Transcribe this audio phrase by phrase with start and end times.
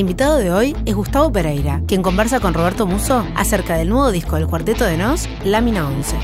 [0.00, 4.36] invitado de hoy es Gustavo Pereira, quien conversa con Roberto Muso acerca del nuevo disco
[4.36, 6.16] del Cuarteto de Nos, Lámina 11.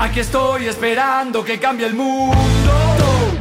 [0.00, 2.36] Aquí estoy esperando que cambie el mundo.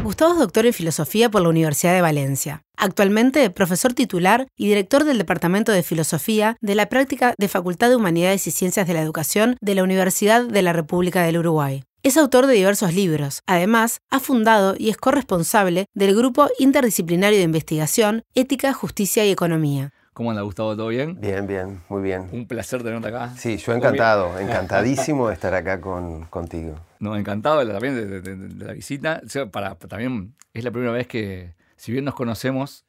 [0.03, 2.61] Gustavo es doctor en filosofía por la Universidad de Valencia.
[2.77, 7.95] Actualmente, profesor titular y director del Departamento de Filosofía de la práctica de Facultad de
[7.95, 11.83] Humanidades y Ciencias de la Educación de la Universidad de la República del Uruguay.
[12.05, 13.41] Es autor de diversos libros.
[13.47, 19.91] Además, ha fundado y es corresponsable del Grupo Interdisciplinario de Investigación, Ética, Justicia y Economía.
[20.13, 20.75] ¿Cómo anda Gustavo?
[20.75, 21.19] ¿Todo bien?
[21.19, 22.29] Bien, bien, muy bien.
[22.31, 23.33] Un placer tenerte acá.
[23.35, 26.75] Sí, yo encantado, encantadísimo de estar acá con, contigo.
[26.99, 29.23] No, encantado también de, la visita.
[29.51, 32.85] para, también es la primera vez que, si bien nos conocemos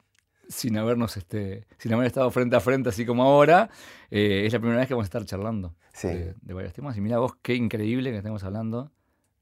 [0.47, 3.71] sin habernos, este, sin haber estado frente a frente así como ahora,
[4.11, 6.95] eh, es la primera vez que vamos a estar charlando de, de, varios temas.
[6.97, 8.91] Y mira vos, qué increíble que estemos hablando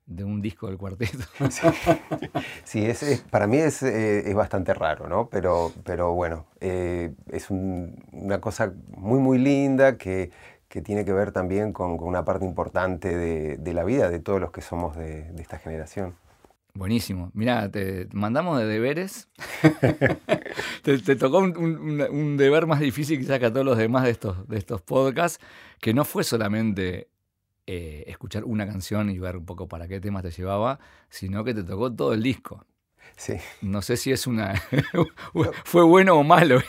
[0.05, 1.23] de un disco del cuarteto.
[2.63, 5.29] Sí, es, para mí es, eh, es, bastante raro, ¿no?
[5.29, 10.31] Pero, pero bueno, eh, es una cosa muy, muy linda que,
[10.67, 14.19] que tiene que ver también con, con una parte importante de, de, la vida de
[14.19, 16.15] todos los que somos de, de esta generación.
[16.73, 17.31] Buenísimo.
[17.33, 19.29] Mira, te mandamos de deberes.
[20.83, 24.03] te, te, tocó un, un, un, deber más difícil quizás que a todos los demás
[24.03, 25.39] de estos, de estos podcasts,
[25.79, 27.07] que no fue solamente
[27.67, 31.53] eh, escuchar una canción y ver un poco para qué temas te llevaba, sino que
[31.53, 32.65] te tocó todo el disco.
[33.15, 33.37] Sí.
[33.61, 34.53] No sé si es una.
[35.63, 36.59] fue bueno o malo.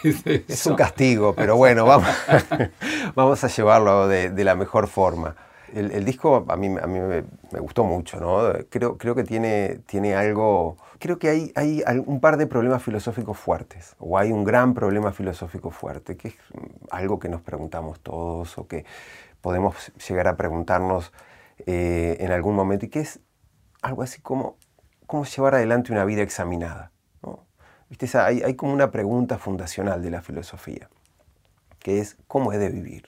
[0.48, 2.08] Es un castigo, pero bueno, vamos,
[3.14, 5.34] vamos a llevarlo de, de la mejor forma.
[5.74, 8.52] El, el, disco a mí, a mí me, me, gustó mucho, ¿no?
[8.70, 10.76] Creo, creo que tiene, tiene algo.
[10.98, 15.70] Creo que hay, un par de problemas filosóficos fuertes, o hay un gran problema filosófico
[15.70, 16.34] fuerte, que es
[16.90, 18.86] algo que nos preguntamos todos, o que
[19.42, 21.12] podemos llegar a preguntarnos
[21.66, 23.20] eh, en algún momento y que es
[23.82, 24.56] algo así como
[25.06, 26.92] cómo llevar adelante una vida examinada.
[27.88, 28.18] ¿Viste?
[28.18, 30.88] hay, como una pregunta fundacional de la filosofía,
[31.78, 33.06] que es ¿cómo he de vivir?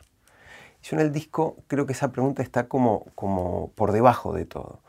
[0.82, 4.82] Yo en el disco creo que esa pregunta está como por debajo de todo,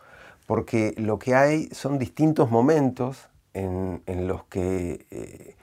[0.49, 5.55] porque lo que hay son distintos momentos en, en los que eh,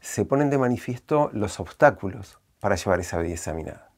[0.00, 3.90] se ponen de manifiesto los obstáculos para llevar esa vida examinada.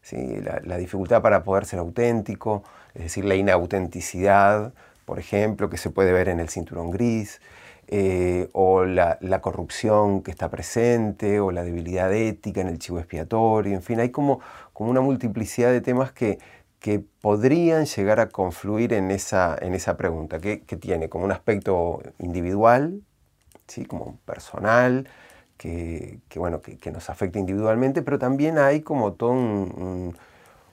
[0.00, 0.36] ¿sí?
[0.40, 2.62] la, la, dificultad para poder ser auténtico,
[2.94, 4.72] es decir, la inautenticidad,
[5.04, 7.40] por ejemplo, que se puede ver en el cinturón gris,
[7.88, 13.00] eh, o la, la, corrupción que está presente, o la debilidad ética en el chivo
[13.00, 14.38] expiatorio, en fin, hay como,
[14.72, 16.38] como una multiplicidad de temas que,
[16.82, 21.30] que podrían llegar a confluir en esa, en esa pregunta, que, que tiene como un
[21.30, 23.00] aspecto individual,
[23.68, 23.84] ¿sí?
[23.84, 25.08] como personal,
[25.56, 30.18] que, que bueno, que, que, nos afecta individualmente, pero también hay como todo un, un,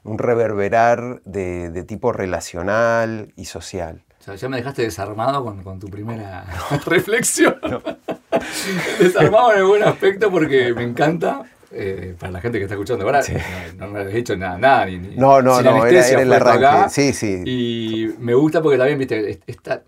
[0.03, 4.03] un reverberar de, de, tipo relacional y social.
[4.19, 6.43] O sea, ya me dejaste desarmado con, con tu primera
[6.87, 7.55] reflexión.
[7.61, 7.83] No.
[8.99, 11.43] desarmado en buen aspecto porque me encanta.
[11.71, 13.33] Eh, para la gente que está escuchando ahora, sí.
[13.77, 16.65] no, no, me has dicho nada, nada ni, no, no, no, era, era el arranque.
[16.65, 17.43] Acá, sí, sí.
[17.45, 19.83] Y me gusta porque también, viste, esta,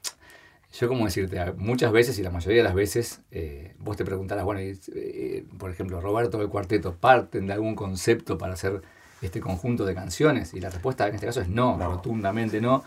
[0.74, 4.46] yo como decirte, muchas veces y la mayoría de las veces eh, vos te preguntarás,
[4.46, 8.84] bueno, eh, por ejemplo, Roberto del cuarteto, ¿parten de algún concepto para hacer
[9.24, 10.54] este conjunto de canciones?
[10.54, 11.90] Y la respuesta en este caso es no, no.
[11.90, 12.84] rotundamente no.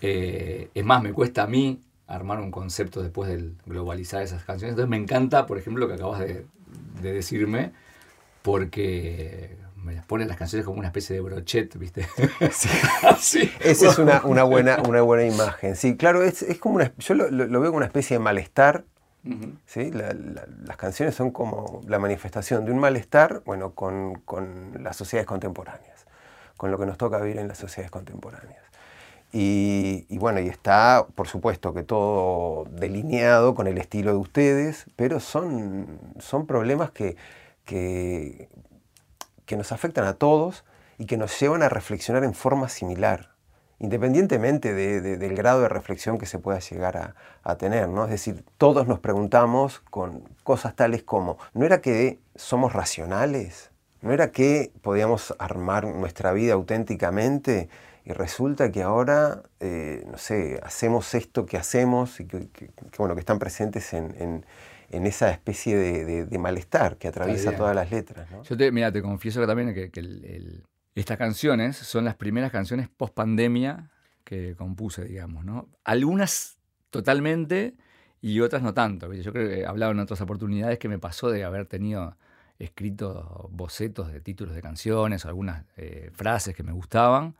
[0.00, 4.72] Es más, me cuesta a mí armar un concepto después de globalizar esas canciones.
[4.72, 6.44] Entonces me encanta, por ejemplo, lo que acabas de,
[7.00, 7.72] de decirme,
[8.44, 12.06] porque me las ponen las canciones como una especie de brochet, ¿viste?
[12.52, 12.68] Sí.
[13.18, 13.52] sí.
[13.58, 15.74] Esa es una, una, buena, una buena imagen.
[15.76, 18.84] Sí, claro, es, es como una, yo lo, lo, veo como una especie de malestar.
[19.24, 19.58] Uh -huh.
[19.64, 19.90] ¿sí?
[19.92, 24.94] La, la, las canciones son como la manifestación de un malestar, bueno, con, con, las
[24.94, 26.04] sociedades contemporáneas,
[26.58, 28.62] con lo que nos toca vivir en las sociedades contemporáneas.
[29.32, 34.84] Y, y, bueno, y está, por supuesto, que todo delineado con el estilo de ustedes,
[34.96, 37.16] pero son, son problemas que,
[37.64, 38.48] que
[39.46, 40.64] que nos afectan a todos
[40.98, 43.30] y que nos llevan a reflexionar en forma similar,
[43.78, 47.88] independientemente de, de, del grado de reflexión que se pueda llegar a, a, tener.
[47.88, 48.04] ¿no?
[48.04, 53.70] Es decir, todos nos preguntamos con cosas tales como, ¿no era que somos racionales?
[54.00, 57.68] ¿No era que podíamos armar nuestra vida auténticamente?
[58.04, 62.48] Y resulta que ahora, eh, no sé, hacemos esto que hacemos y que,
[62.98, 64.46] bueno, que están presentes en, en
[64.96, 68.30] en esa especie de, de, de malestar que atraviesa todas las letras.
[68.30, 68.42] ¿no?
[68.42, 70.64] Yo te, mira, te confieso que también que, que el, el,
[70.94, 73.90] estas canciones son las primeras canciones post pandemia
[74.24, 75.68] que compuse, digamos, ¿no?
[75.84, 76.58] Algunas
[76.90, 77.74] totalmente
[78.20, 79.12] y otras no tanto.
[79.12, 82.16] Yo creo que he hablado en otras oportunidades que me pasó de haber tenido
[82.58, 87.36] escrito bocetos de títulos de canciones o algunas eh, frases que me gustaban.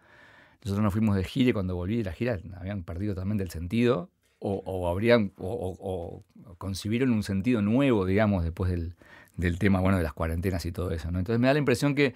[0.63, 3.51] Nosotros nos fuimos de gira y cuando volví de la gira habían perdido totalmente el
[3.51, 4.11] sentido
[4.47, 6.23] o, habrían o,
[6.59, 8.95] concibieron un sentido nuevo, digamos, después del,
[9.37, 11.09] del tema, bueno, de las cuarentenas y todo eso.
[11.09, 12.15] Entonces me da la impresión que,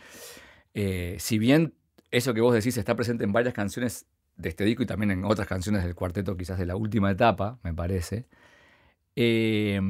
[0.74, 1.74] eh, si bien
[2.10, 5.24] eso que vos decís está presente en varias canciones de este disco y también en
[5.24, 8.26] otras canciones del cuarteto, quizás de la última etapa, me parece,
[9.16, 9.80] eh,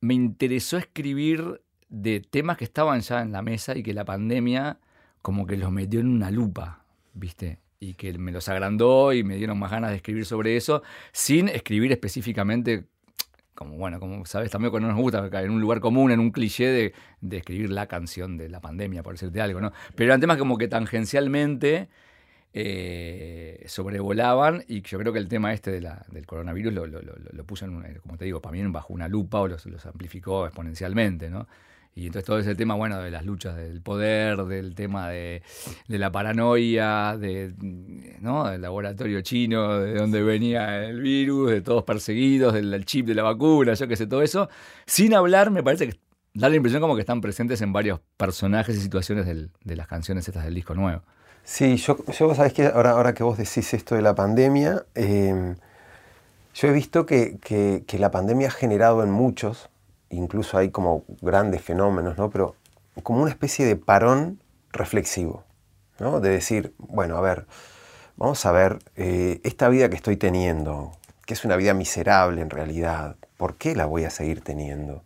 [0.00, 4.78] me interesó escribir de temas que estaban ya en la mesa y que la pandemia
[5.20, 6.84] como que los metió en una lupa,
[7.14, 7.60] ¿viste?
[7.82, 11.48] Y que me los agrandó y me dieron más ganas de escribir sobre eso, sin
[11.48, 12.84] escribir específicamente
[13.54, 16.66] como bueno, como sabes, también cuando nos gusta en un lugar común, en un cliché
[16.66, 19.72] de, de, escribir la canción de la pandemia, por decirte algo, ¿no?
[19.94, 21.88] Pero eran temas como que tangencialmente
[22.54, 27.00] eh, sobrevolaban y yo creo que el tema este de la, del coronavirus lo, lo,
[27.00, 30.46] lo, puso, en, como te digo, para mí bajo una lupa o los, los amplificó
[30.46, 31.46] exponencialmente, ¿no?
[31.94, 35.42] Y entonces todo ese tema, bueno, de las luchas del poder, del tema de,
[35.88, 37.18] la paranoia,
[38.20, 38.48] ¿no?
[38.48, 43.22] del laboratorio chino, de dónde venía el virus, de todos perseguidos, del, chip de la
[43.22, 44.48] vacuna, yo qué sé, todo eso,
[44.86, 45.98] sin hablar, me parece que
[46.32, 50.26] da la impresión como que están presentes en varios personajes y situaciones de las canciones
[50.26, 51.02] estas del disco nuevo.
[51.44, 55.56] Sí, yo, yo sabes que ahora, ahora que vos decís esto de la pandemia, eh,
[56.54, 59.68] yo he visto que, que la pandemia ha generado en muchos,
[60.12, 62.30] incluso hay como grandes fenómenos, ¿no?
[62.30, 62.54] Pero
[63.02, 65.44] como una especie de parón reflexivo,
[65.98, 66.20] ¿no?
[66.20, 67.46] De decir, bueno, a ver,
[68.16, 70.92] vamos a ver, eh, esta vida que estoy teniendo,
[71.26, 75.02] que es una vida miserable en realidad, ¿por qué la voy a seguir teniendo?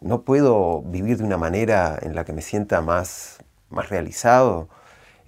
[0.00, 3.38] No puedo vivir de una manera en la que me sienta más,
[3.70, 4.68] más realizado.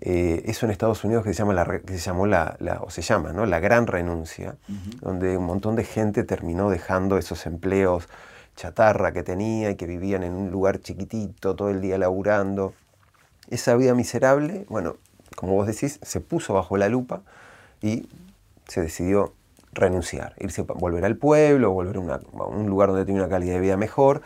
[0.07, 2.91] Eh, eso en Estados Unidos que se, llama la, que se llamó la, la, o
[2.91, 3.47] se llama, ¿no?
[3.47, 5.01] La gran renuncia, uh -huh.
[5.01, 8.07] donde un montón de gente terminó dejando esos empleos
[8.55, 12.75] chatarra que tenía y que vivían en un lugar chiquitito, todo el día laburando.
[13.49, 14.97] Esa vida miserable, bueno,
[15.37, 17.23] como vos decís, se puso bajo la lupa
[17.81, 18.07] y
[18.69, 19.33] se decidió
[19.73, 23.55] renunciar, irse, volver al pueblo, volver a, una, a un lugar donde tenía una calidad
[23.55, 24.21] de vida mejor.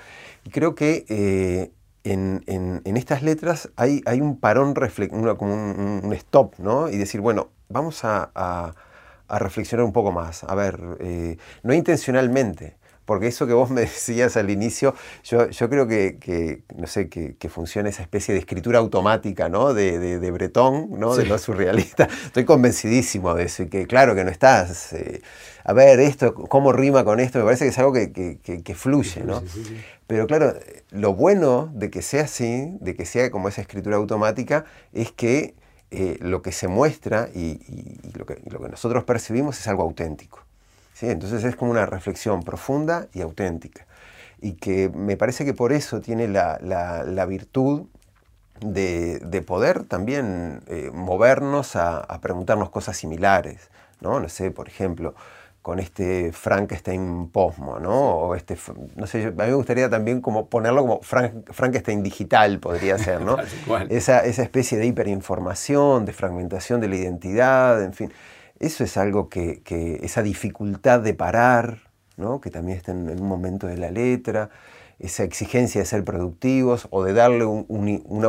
[0.44, 1.70] Y creo que eh,
[2.04, 4.74] en, en, estas letras hay, hay un parón,
[5.12, 6.88] una, como un, un, stop, ¿no?
[6.88, 8.74] Y decir, bueno, vamos a, a,
[9.28, 10.44] a reflexionar un poco más.
[10.44, 12.76] A ver, eh, no intencionalmente,
[13.08, 14.94] porque eso que vos me decías al inicio,
[15.24, 19.48] yo, yo creo que, que, no sé, que, que, funciona esa especie de escritura automática,
[19.48, 19.72] ¿no?
[19.72, 21.14] De, de, de Bretón, ¿no?
[21.14, 21.22] Sí.
[21.22, 22.06] De lo surrealista.
[22.26, 24.92] Estoy convencidísimo de eso y que claro que no estás...
[24.92, 25.22] Eh,
[25.64, 29.22] a ver, esto, cómo rima con esto, me parece que es algo que, que fluye,
[29.22, 29.40] ¿no?
[29.40, 29.76] Sí, sí,
[30.06, 30.54] Pero claro,
[30.90, 34.64] lo bueno de que sea así, de que sea como esa escritura automática,
[34.94, 35.54] es que
[35.90, 39.58] eh, lo que se muestra y, y, y, lo que, y lo que nosotros percibimos
[39.58, 40.47] es algo auténtico.
[40.98, 41.08] ¿Sí?
[41.08, 43.86] Entonces es como una reflexión profunda y auténtica.
[44.40, 47.86] Y que me parece que por eso tiene la, la, la virtud
[48.60, 53.70] de, de, poder también eh, movernos a, a, preguntarnos cosas similares.
[54.00, 54.20] ¿no?
[54.20, 55.14] no sé, por ejemplo,
[55.62, 57.92] con este Frankenstein posmo, ¿no?
[57.92, 58.56] O este,
[58.96, 63.20] no sé, a mí me gustaría también como ponerlo como Frank, Frankenstein digital, podría ser,
[63.20, 63.36] ¿no?
[63.90, 68.12] esa, esa especie de hiperinformación, de fragmentación de la identidad, en fin.
[68.60, 71.82] Eso es algo que, que esa dificultad de parar,
[72.16, 72.40] ¿no?
[72.40, 74.50] que también está en, en, un momento de la letra,
[74.98, 78.28] esa exigencia de ser productivos o de darle un, un, una,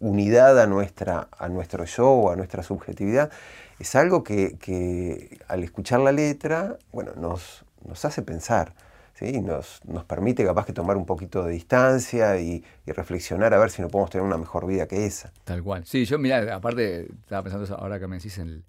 [0.00, 3.30] unidad a, nuestra, a nuestro show, a nuestra subjetividad,
[3.78, 8.74] es algo que, que al escuchar la letra, bueno, nos, nos hace pensar.
[9.14, 9.40] ¿Sí?
[9.40, 13.80] Nos, nos, permite capaz que tomar un poquito de distancia y, reflexionar a ver si
[13.80, 15.32] no podemos tener una mejor vida que esa.
[15.44, 15.86] Tal cual.
[15.86, 18.62] Sí, yo mira, aparte estaba pensando ahora que me decís, el,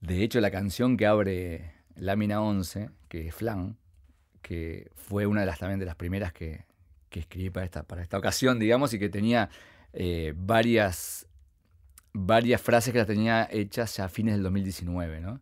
[0.00, 3.76] de hecho la canción que abre Lámina 11, que es Flan,
[4.42, 6.64] que fue una de las también de las primeras que,
[7.08, 9.50] que escribí para esta, para esta ocasión, digamos, y que tenía
[9.92, 11.26] eh, varias,
[12.12, 15.40] varias frases que las tenía hechas ya a fines del 2019, ¿no?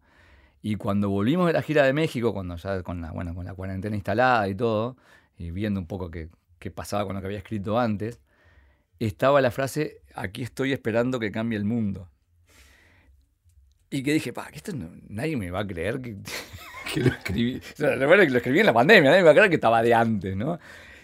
[0.63, 3.55] Y cuando volvimos de la gira de México, cuando ya con la, bueno, con la
[3.55, 4.97] cuarentena instalada y todo,
[5.37, 8.21] y viendo un poco qué, qué pasaba con lo que había escrito antes,
[8.99, 12.09] estaba la frase, aquí estoy esperando que cambie el mundo.
[13.95, 16.17] Y que dije, pa, que esto no, nadie me va a creer que,
[16.93, 17.59] que lo escribí.
[17.59, 19.83] O sea, que lo escribí en la pandemia, nadie me va a creer que estaba
[19.85, 20.59] de antes, ¿no?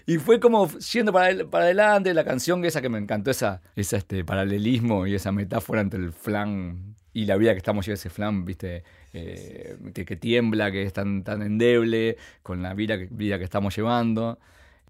[0.06, 3.96] Y fue como yendo para, para adelante la canción esa que me encantó, esa, esa
[3.96, 8.10] este paralelismo y esa metáfora entre el flan y la vida que estamos llevando, ese
[8.10, 8.82] flan, viste,
[9.12, 13.44] eh, que, que, tiembla, que es tan, tan endeble, con la vida que, vida que
[13.44, 14.40] estamos llevando.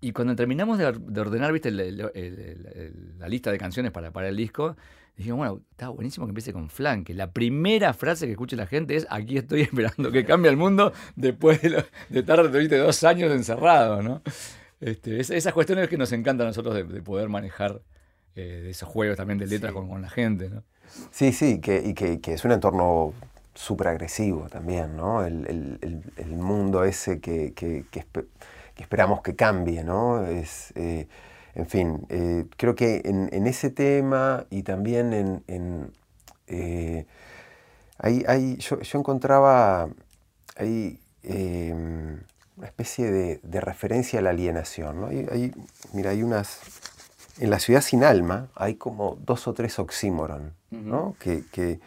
[0.01, 4.37] Y cuando terminamos de, de ordenar, viste, el, la lista de canciones para, para el
[4.39, 4.75] disco,
[5.17, 8.67] dijimos, bueno, está buenísimo que empiece con flan, que la primera frase que escuche la
[8.67, 13.05] gente es, aquí estoy esperando que cambie el mundo después de, lo, de estar, dos
[13.05, 14.23] años encerrado, ¿no?
[14.81, 17.83] Este, esas cuestiones que nos encantan a nosotros de, de poder manejar
[18.35, 19.75] eh, esos juegos también de letras sí.
[19.75, 20.63] con, con, la gente, ¿no?
[21.11, 23.13] Sí, sí, que, y que, que es un entorno
[23.55, 25.25] súper agresivo también, ¿no?
[25.25, 28.07] El, el, el, mundo ese que, que, que,
[28.77, 30.25] esperamos que cambie, ¿no?
[30.25, 31.09] Es, eh,
[31.55, 35.93] en fin, eh, creo que en, ese tema y también en...
[37.99, 39.89] hay, yo, encontraba
[40.57, 45.01] ahí una especie de, referencia a la alienación.
[45.01, 45.07] ¿no?
[45.09, 45.53] Hay,
[45.93, 46.61] mira, hay unas...
[47.39, 51.17] En la ciudad sin alma hay como dos o tres oxímoron, ¿no?
[51.19, 51.81] que, que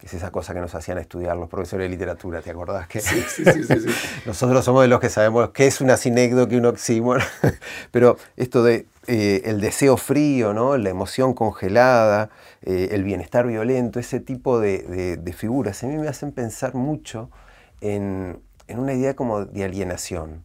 [0.00, 2.88] que es esa cosa que nos hacían estudiar los profesores de literatura, ¿te acordás?
[2.88, 3.88] Que sí, sí, sí, sí,
[4.26, 7.22] Nosotros somos de los que sabemos qué es una sinécdoque, un oxímoron,
[7.90, 10.78] pero esto de eh, el deseo frío, ¿no?
[10.78, 12.30] la emoción congelada,
[12.62, 17.30] eh, el bienestar violento, ese tipo de, de, figuras, a mí me hacen pensar mucho
[17.82, 20.44] en, en, una idea como de alienación,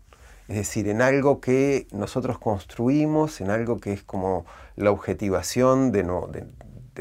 [0.49, 4.45] es decir, en algo que nosotros construimos, en algo que es como
[4.75, 6.43] la objetivación de, no, de,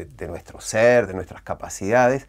[0.03, 2.27] de, nuestro ser, de nuestras capacidades,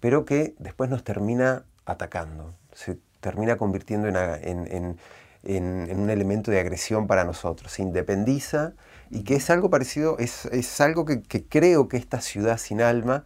[0.00, 4.98] pero que después nos termina atacando, se termina convirtiendo en,
[5.42, 8.74] un elemento de agresión para nosotros, se independiza
[9.10, 13.24] y que es algo parecido, es, algo que, creo que esta ciudad sin alma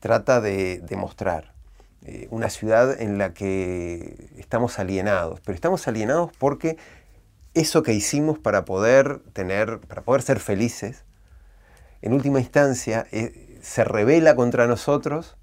[0.00, 1.52] trata de demostrar.
[2.04, 6.76] Eh, una ciudad en la que estamos alienados, pero estamos alienados porque
[7.54, 11.04] eso que hicimos para poder tener, para poder ser felices,
[12.02, 15.36] en última instancia eh, se revela contra nosotros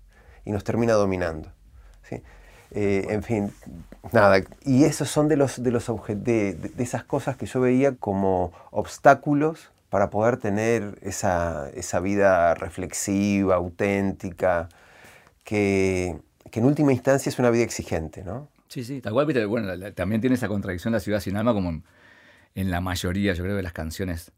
[0.46, 1.52] y nos termina dominando.
[2.72, 3.52] Eh, en fin,
[4.12, 5.92] nada, y esos son de, los, de, los
[6.78, 14.70] esas cosas que yo veía como obstáculos para poder tener esa, esa vida reflexiva, auténtica,
[15.44, 16.16] que,
[16.52, 18.48] que, en última instancia es una vida exigente, ¿no?
[18.68, 21.84] Sí, sí, tal cual, bueno, también tiene esa contradicción la ciudad sin alma como en,
[22.54, 24.32] en la mayoría, yo creo, de las canciones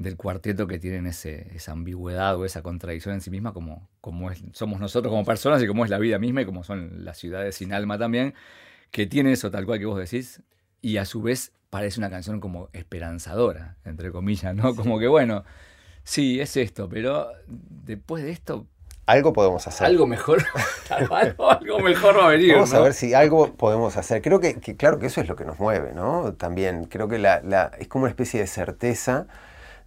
[0.00, 4.30] del cuarteto que tienen ese, esa ambigüedad o esa contradicción en sí misma, como, como
[4.52, 7.56] somos nosotros como personas y como es la vida misma y como son las ciudades
[7.56, 8.32] sin alma también,
[8.90, 10.40] que tiene eso tal cual que vos decís,
[10.80, 14.74] y a su vez parece una canción como esperanzadora, entre comillas, ¿no?
[14.74, 15.44] Como que bueno,
[16.02, 18.66] sí, es esto, pero después de esto...
[19.04, 19.86] Algo podemos hacer.
[19.86, 20.42] Algo mejor,
[21.10, 22.54] algo, mejor va a venir.
[22.54, 24.22] Vamos a ver si algo podemos hacer.
[24.22, 26.32] Creo que, claro que eso es lo que nos mueve, ¿no?
[26.32, 29.26] También creo que la, la, es como una especie de certeza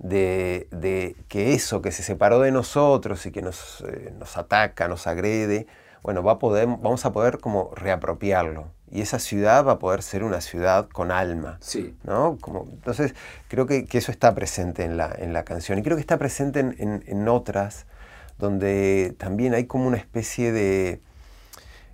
[0.03, 5.07] de, que eso que se separó de nosotros y que nos, eh, nos ataca, nos
[5.07, 5.65] agrede,
[6.03, 8.67] bueno, va a poder, vamos a poder como reapropiarlo.
[8.91, 11.57] Y esa ciudad va a poder ser una ciudad con alma.
[11.61, 11.95] Sí.
[12.03, 12.37] ¿no?
[12.39, 13.15] Como, entonces,
[13.47, 15.79] creo que, eso está presente en la, en la canción.
[15.79, 17.85] Y creo que está presente en, en, otras,
[18.37, 21.01] donde también hay como una especie de...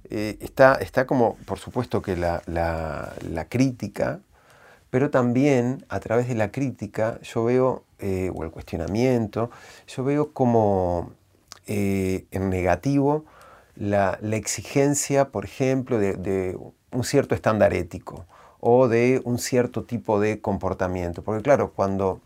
[0.09, 4.19] Eh, está, está como, por supuesto que la, la, la crítica,
[4.89, 9.51] pero también a través de la crítica yo veo, eh, o el cuestionamiento,
[9.87, 11.11] yo veo como
[11.67, 13.25] eh, en negativo
[13.75, 16.57] la, exigencia, por ejemplo, de,
[16.91, 18.25] un cierto estándar ético
[18.59, 21.23] o de un cierto tipo de comportamiento.
[21.23, 22.21] Porque claro, cuando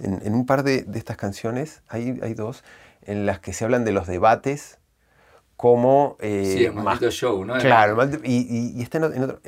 [0.00, 2.64] en, un par de, estas canciones hay, hay, dos
[3.02, 4.78] en las que se hablan de los debates
[5.56, 6.16] como...
[6.20, 7.58] Eh, sí, el maldito show, ¿no?
[7.58, 9.40] Claro, y, y, está en otro,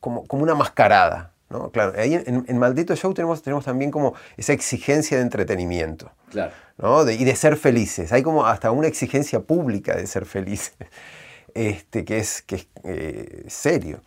[0.00, 1.33] como, como una mascarada,
[1.72, 6.10] Claro, ahí en, Maldito Show tenemos, tenemos también como esa exigencia de entretenimiento.
[6.30, 6.52] Claro.
[6.78, 7.08] ¿no?
[7.10, 8.12] y de ser felices.
[8.12, 10.74] Hay como hasta una exigencia pública de ser felices,
[11.54, 14.00] este, que es, que es eh, serio.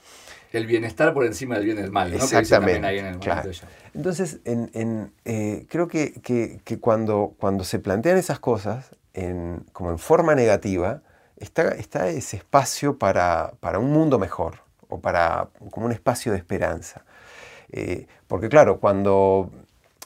[0.54, 2.18] El bienestar por encima del bien y del mal, ¿no?
[2.18, 2.86] Exactamente.
[2.86, 3.52] ahí en el claro.
[3.52, 3.68] Show.
[3.94, 9.92] Entonces, en, eh, creo que, que, que, cuando, cuando se plantean esas cosas en, como
[9.92, 11.02] en forma negativa,
[11.38, 16.38] está, está ese espacio para, para un mundo mejor o para como un espacio de
[16.38, 17.04] esperanza.
[17.72, 19.52] Eh, porque claro, cuando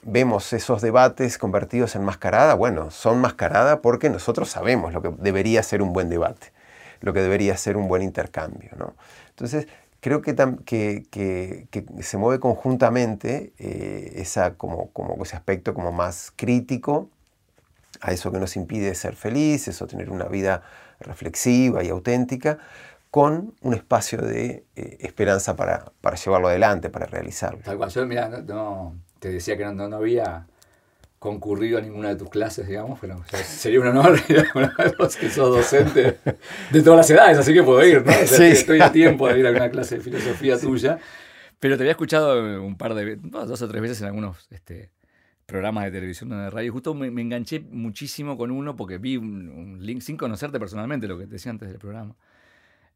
[0.03, 5.61] vemos esos debates convertidos en mascarada, bueno, son mascarada porque nosotros sabemos lo que debería
[5.63, 6.51] ser un buen debate,
[7.01, 8.71] lo que debería ser un buen intercambio.
[8.77, 8.95] ¿no?
[9.29, 9.67] Entonces,
[9.99, 16.33] creo que, que, que, se mueve conjuntamente eh, esa, como, como ese aspecto como más
[16.35, 17.09] crítico
[18.01, 20.63] a eso que nos impide ser felices o tener una vida
[20.99, 22.57] reflexiva y auténtica,
[23.11, 27.59] con un espacio de eh, esperanza para, para, llevarlo adelante, para realizarlo.
[27.61, 30.47] Tal cual, yo mira, no, te decía que no, no, había
[31.19, 36.19] concurrido a ninguna de tus clases, digamos, pero sería un honor, digamos, que sos docente
[36.71, 38.13] de todas las edades, así que puedo ir, ¿no?
[38.25, 38.43] sí.
[38.43, 40.97] Estoy a tiempo de ir a una clase de filosofía tuya,
[41.59, 44.89] pero te había escuchado un par de, dos o tres veces en algunos este,
[45.45, 49.85] programas de televisión de radio, justo me, enganché muchísimo con uno porque vi un, un
[49.85, 52.15] link sin conocerte personalmente, lo que te decía antes del programa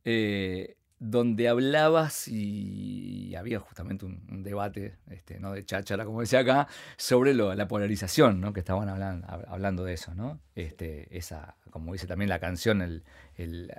[0.06, 5.52] eh, donde hablabas y había justamente un, debate, este, ¿no?
[5.52, 8.54] de cháchara, como decía acá, sobre la polarización, ¿no?
[8.54, 10.40] que estaban hablando, hablando de eso, ¿no?
[10.56, 13.04] Este, esa, como dice también la canción, el,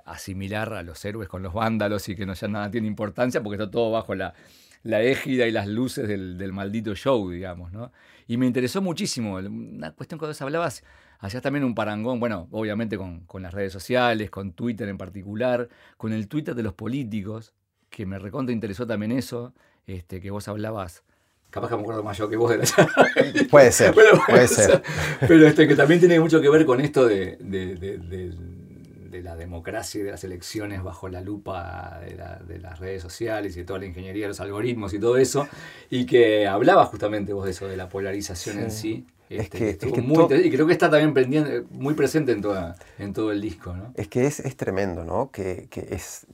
[0.05, 3.55] asimilar a los héroes con los vándalos y que no ya nada tiene importancia porque
[3.55, 4.35] está todo bajo la,
[4.83, 7.91] la égida y las luces del, del, maldito show, digamos, ¿no?
[8.27, 10.83] Y me interesó muchísimo, una cuestión cuando hablabas,
[11.19, 15.69] hacías también un parangón, bueno, obviamente con, con, las redes sociales, con Twitter en particular,
[15.97, 17.53] con el Twitter de los políticos,
[17.89, 19.53] que me recontra interesó también eso,
[19.85, 21.03] este, que vos hablabas
[21.49, 22.65] capaz que me acuerdo más yo que vos de la
[23.49, 24.83] Puede ser, puede ser.
[25.27, 29.35] Pero este, que también tiene mucho que ver con esto de, de, de, de, la
[29.35, 33.79] democracia y de las elecciones bajo la lupa de, las redes sociales y de toda
[33.79, 35.47] la ingeniería de los algoritmos y todo eso,
[35.89, 39.07] y que hablaba justamente vos de eso, de la polarización en sí.
[39.29, 43.13] Este, es que, muy y creo que está también pendiente, muy presente en, toda, en
[43.13, 43.75] todo el disco.
[43.75, 43.91] ¿no?
[43.95, 45.31] Es que es, es tremendo, ¿no?
[45.31, 46.27] Que, que es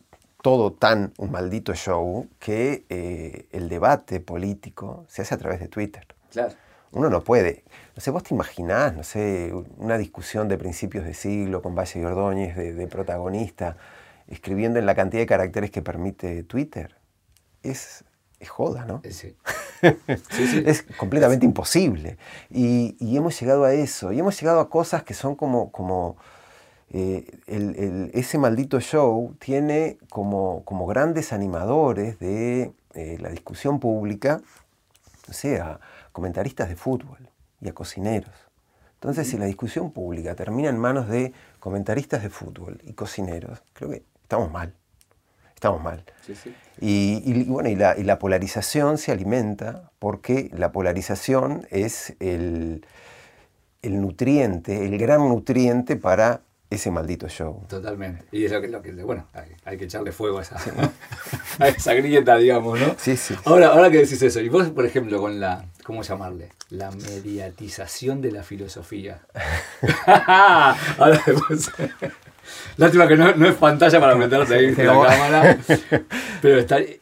[0.44, 5.70] todo tan un maldito show que eh, el debate político se hace a través de
[5.70, 6.06] Twitter.
[6.32, 6.54] Claro.
[6.92, 7.64] Uno no puede.
[7.96, 12.00] No sé, vos te imaginás, no sé, una discusión de principios de siglo con Valle
[12.00, 13.78] y Ordóñez de, protagonista,
[14.28, 16.98] escribiendo en la cantidad de caracteres que permite Twitter.
[17.64, 18.04] Es,
[18.40, 19.02] es joda, ¿no?
[19.10, 19.38] Sí.
[20.66, 22.18] Es completamente imposible.
[22.50, 24.12] Y, y, hemos llegado a eso.
[24.12, 26.18] Y hemos llegado a cosas que son como, como
[26.96, 34.42] eh, ese maldito show tiene como, como grandes animadores de eh, la discusión pública,
[35.28, 35.80] o sea,
[36.12, 37.30] comentaristas de fútbol
[37.62, 38.36] y a cocineros.
[38.94, 43.90] Entonces, si la discusión pública termina en manos de comentaristas de fútbol y cocineros, creo
[43.90, 44.76] que estamos mal.
[45.64, 46.04] Estamos mal.
[46.82, 52.86] Y, bueno, y la, y la, polarización se alimenta porque la polarización es el,
[53.82, 57.64] el nutriente, el gran nutriente para ese maldito show.
[57.70, 58.26] Totalmente.
[58.34, 59.30] Y es lo que, bueno,
[59.64, 60.58] hay, que echarle fuego a esa,
[61.60, 62.96] a esa grieta, digamos, ¿no?
[62.98, 63.34] Sí, sí.
[63.46, 66.50] Ahora, ahora que decís eso, y vos, por ejemplo, con la, ¿cómo llamarle?
[66.72, 69.22] La mediatización de la filosofía.
[70.98, 71.72] ahora después...
[72.78, 75.58] Lástima que no, no, es pantalla para meterte ahí en la cámara.
[76.42, 76.96] Pero estaría,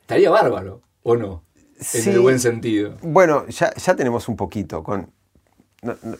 [0.00, 1.42] estaría bárbaro, ¿o no?
[1.92, 2.94] En el buen sentido.
[3.02, 5.10] Bueno, ya, ya tenemos un poquito con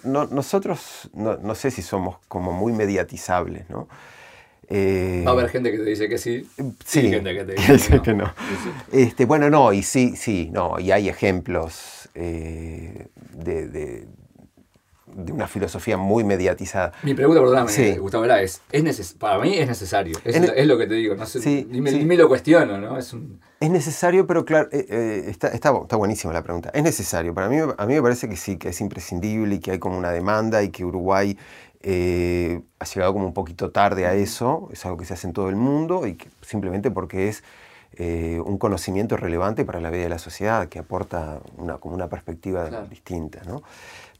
[0.04, 3.88] no, nosotros no, sé si somos como muy mediatizables, ¿no?
[4.68, 6.48] Eh, Va a haber gente que te dice que sí,
[6.84, 8.32] sí y gente que te dice que no.
[8.92, 14.06] Este, bueno, no, y sí, sí, no, y hay ejemplos eh, de, de
[15.16, 16.92] una filosofía muy mediatizada.
[17.02, 21.14] Mi pregunta, perdóname, Gustavo, es, es para mí es necesario, es, lo que te digo,
[21.14, 22.98] no sé, ni, me, lo cuestiono, ¿no?
[22.98, 23.14] Es,
[23.64, 26.70] es necesario, pero claro, eh, eh, está, está, está, buenísima la pregunta.
[26.74, 29.70] Es necesario, para mí, a mí me parece que sí, que es imprescindible y que
[29.70, 31.38] hay como una demanda y que Uruguay
[31.80, 35.32] eh, ha llegado como un poquito tarde a eso, es algo que se hace en
[35.32, 37.42] todo el mundo y que simplemente porque es
[37.96, 42.68] un conocimiento relevante para la vida de la sociedad, que aporta una, como una perspectiva
[42.90, 43.62] distinta, ¿no?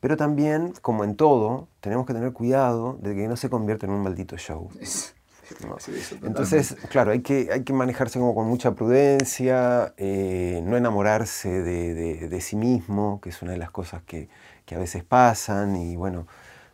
[0.04, 3.92] Pero también, como en todo, tenemos que tener cuidado de que no se convierta en
[3.92, 4.68] un maldito show.
[6.22, 12.28] Entonces, claro, hay que, hay que manejarse como con mucha prudencia, eh, no enamorarse de,
[12.28, 14.28] de, sí mismo, que es una de las cosas que,
[14.66, 16.26] que a veces pasan, y bueno,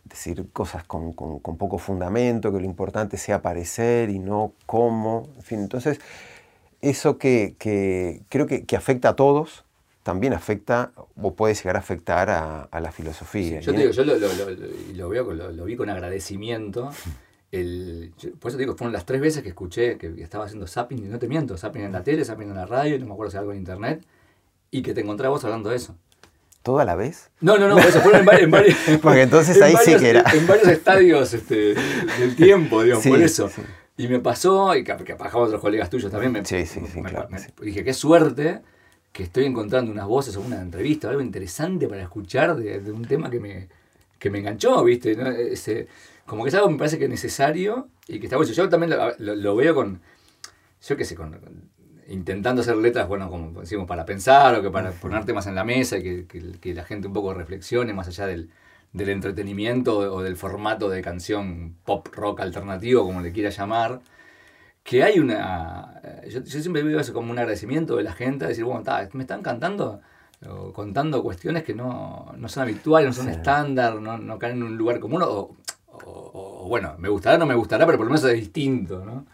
[0.03, 5.29] decir cosas con, con, con, poco fundamento, que lo importante sea aparecer y no cómo,
[5.37, 6.01] en fin, entonces
[6.81, 9.63] eso que, que creo que, que afecta a todos,
[10.03, 13.59] también afecta o puede llegar a afectar a, la filosofía.
[13.59, 16.89] yo te digo, yo lo, lo, veo, lo, vi con agradecimiento.
[17.51, 21.05] El, por eso te digo, fueron las tres veces que escuché que estaba haciendo zapping,
[21.05, 23.31] y no te miento, zapping en la tele, zapping en la radio, no me acuerdo
[23.31, 24.03] si algo en internet,
[24.71, 25.95] y que te encontré vos hablando de eso.
[26.63, 27.31] ¿Toda la vez?
[27.41, 28.77] No, no, no, eso fueron en, varios.
[29.01, 30.23] Porque entonces ahí sí que era.
[30.31, 31.73] En varios estadios este,
[32.19, 33.49] del tiempo, digamos, por eso.
[33.97, 36.31] Y me pasó, y que, que otros colegas tuyos también.
[36.31, 37.27] Me, sí, sí, sí, claro,
[37.61, 38.61] dije, qué suerte
[39.11, 43.05] que estoy encontrando unas voces o una entrevista o algo interesante para escuchar de, un
[43.05, 43.67] tema que me,
[44.17, 45.17] que me enganchó, ¿viste?
[45.51, 45.87] Ese,
[46.25, 48.51] como que es algo que me parece que es necesario y que está bueno.
[48.51, 50.01] Yo también lo, veo con,
[50.81, 51.37] yo qué sé, con,
[52.07, 55.63] intentando hacer letras, bueno, como decimos, para pensar o que para poner temas en la
[55.63, 58.49] mesa y que, que, la gente un poco reflexione más allá del,
[58.93, 64.01] del entretenimiento o del formato de canción pop rock alternativo, como le quiera llamar
[64.83, 65.99] que hay una...
[66.03, 69.41] Eh, yo, siempre veo eso como un agradecimiento de la gente, decir, bueno, me están
[69.41, 70.01] cantando,
[70.47, 74.77] o contando cuestiones que no, son habituales, no son estándar, no, no, caen en un
[74.77, 75.55] lugar común, o,
[76.67, 79.25] bueno, me gustará o no me gustará, pero por lo menos es distinto, ¿no?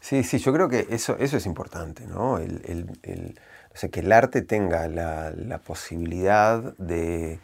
[0.00, 2.38] Sí, sí, yo creo que eso, eso es importante, ¿no?
[2.38, 3.40] El, el, el
[3.74, 7.40] o sea, que el arte tenga la, la posibilidad de,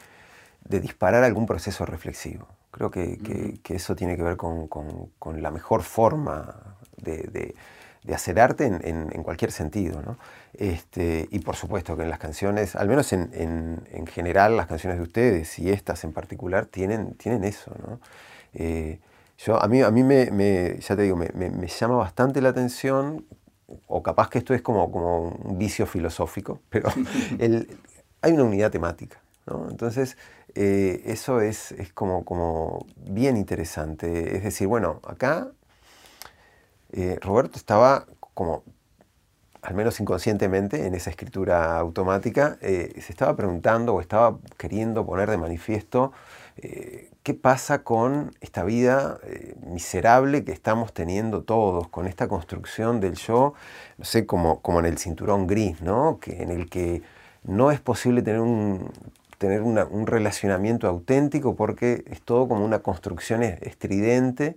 [0.65, 2.47] de, disparar algún proceso reflexivo.
[2.71, 6.72] Creo que, que, que eso tiene que ver con, con, con la mejor forma
[7.03, 7.55] de,
[8.13, 10.03] hacer arte en, cualquier sentido.
[10.03, 10.19] ¿no?
[10.55, 15.03] Este, y por supuesto que en las canciones, al menos en, general las canciones de
[15.05, 17.73] ustedes y estas en particular, tienen, tienen eso.
[17.87, 18.01] ¿no?
[18.55, 18.99] Eh,
[19.39, 23.25] yo, a mí, a mí me, ya te digo, me, llama bastante la atención
[23.87, 26.91] o capaz que esto es como, como un vicio filosófico, pero
[27.39, 27.79] el,
[28.21, 29.21] hay una unidad temática.
[29.47, 29.69] ¿no?
[29.71, 30.17] Entonces,
[30.55, 34.37] eh, eso es, es como, como, bien interesante.
[34.37, 35.51] Es decir, bueno, acá
[36.93, 38.63] eh, Roberto estaba como,
[39.63, 45.31] al menos inconscientemente, en esa escritura automática, eh, se estaba preguntando o estaba queriendo poner
[45.31, 46.13] de manifiesto
[46.55, 49.19] qué pasa con esta vida
[49.67, 53.55] miserable que estamos teniendo todos, con esta construcción del yo,
[53.97, 56.19] no sé, como, como en el cinturón gris, ¿no?
[56.21, 57.03] Que, en el que
[57.45, 58.91] no es posible tener un,
[59.43, 64.57] tener un relacionamiento auténtico porque es todo como una construcción estridente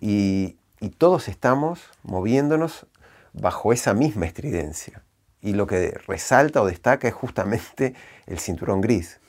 [0.00, 0.56] y,
[0.90, 2.86] todos estamos moviéndonos
[3.32, 5.02] bajo esa misma estridencia.
[5.40, 7.94] Y lo que resalta o destaca es justamente
[8.26, 9.20] el cinturón gris.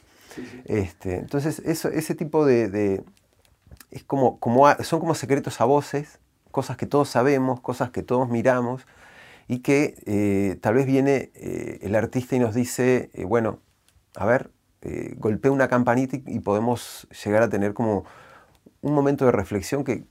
[0.66, 3.04] Este, entonces, eso, ese tipo de...
[3.92, 6.20] es como, como, son como secretos a voces,
[6.52, 8.86] cosas que todos sabemos, cosas que todos miramos,
[9.48, 13.60] y que eh, tal vez viene eh, el artista y nos dice, eh, bueno,
[14.16, 14.52] a ver,
[15.16, 18.04] golpea una campanita y podemos llegar a tener como
[18.82, 20.04] un momento de reflexión que,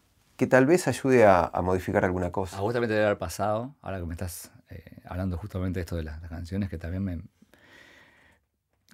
[0.43, 2.59] que tal vez ayude a, modificar alguna cosa.
[2.59, 5.83] A vos también te debe haber pasado, ahora que me estás eh, hablando justamente de
[5.83, 7.21] esto de las, canciones, que también me...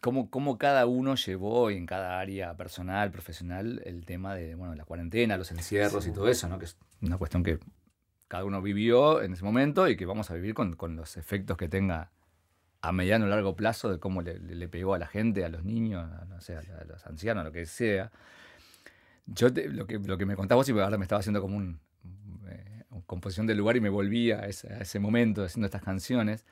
[0.02, 4.84] Cómo, cómo, cada uno llevó en cada área personal, profesional, el tema de bueno, la
[4.84, 6.58] cuarentena, los encierros y todo eso, ¿no?
[6.58, 7.58] que es una cuestión que
[8.28, 11.56] cada uno vivió en ese momento y que vamos a vivir con, con los efectos
[11.56, 12.10] que tenga
[12.82, 16.10] a mediano o largo plazo de cómo le, pegó a la gente, a los niños,
[16.12, 18.12] a, no sé, a, los ancianos, lo que sea.
[19.34, 21.80] Yo lo, que, lo que me contabas y ahora me estaba haciendo como un,
[22.48, 26.44] eh, composición del lugar y me volví a ese, momento haciendo estas canciones.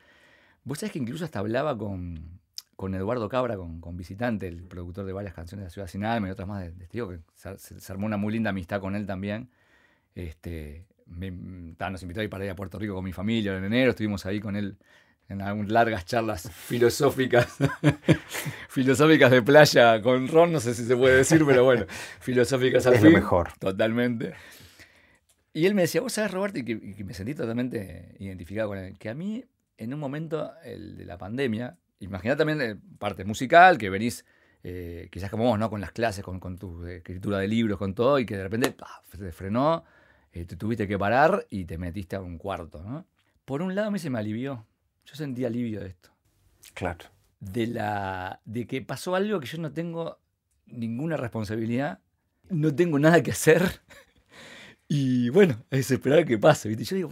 [0.65, 2.41] Vos sabés que incluso hasta hablaba con,
[2.77, 6.05] con Eduardo Cabra, con, con, Visitante, el productor de varias canciones de la Ciudad Sin
[6.05, 9.07] Alma y otras más de, de que se, armó una muy linda amistad con él
[9.07, 9.51] también.
[10.15, 13.65] Este, me, nos invitó a ir para ir a Puerto Rico con mi familia en
[13.65, 14.77] enero, estuvimos ahí con él
[15.29, 17.57] en largas charlas filosóficas,
[18.69, 21.87] filosóficas de playa con Ron, no sé si se puede decir, pero bueno,
[22.21, 23.11] filosóficas al es fin.
[23.11, 23.49] Lo mejor.
[23.59, 24.35] Totalmente.
[25.53, 28.99] Y él me decía, vos sabés, Roberto, y que, me sentí totalmente identificado con él,
[28.99, 29.45] que a mí,
[29.79, 34.25] en un momento el de la pandemia, imagina también de parte musical, que venís
[34.63, 35.71] eh, quizás como vos, ¿no?
[35.71, 38.77] Con las clases, con, con, tu escritura de libros, con todo, y que de repente
[39.19, 39.85] te frenó,
[40.33, 43.07] eh, te tuviste que parar y te metiste a un cuarto, ¿no?
[43.47, 44.67] Por un lado a mí se me alivió,
[45.07, 46.11] yo sentí alivio de esto.
[46.75, 47.07] Claro.
[47.41, 50.19] De, la, de que pasó algo que yo no tengo
[50.67, 52.01] ninguna responsabilidad,
[52.51, 53.63] no tengo nada que hacer.
[54.89, 56.71] Y bueno, es esperar que pase.
[56.71, 57.11] Y yo digo,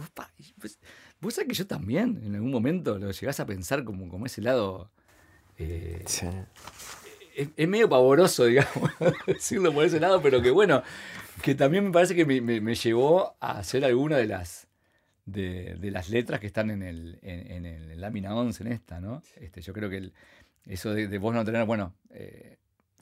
[0.61, 0.79] pues,
[1.19, 4.41] vos sabés que yo también en algún momento lo llegás a pensar como, como ese
[4.41, 4.91] lado.
[5.57, 6.25] Eh, sí.
[7.35, 8.91] es, medio pavoroso, digamos,
[9.27, 10.83] decirlo por ese lado, pero que bueno,
[11.41, 14.64] que también me parece que me, me llevó a hacer alguna de las
[15.25, 19.21] de, de, las letras que están en el, en, el lámina 11 en esta, ¿no?
[19.37, 20.11] Este, yo creo que
[20.65, 22.57] eso de, de, vos no tener, bueno, eh,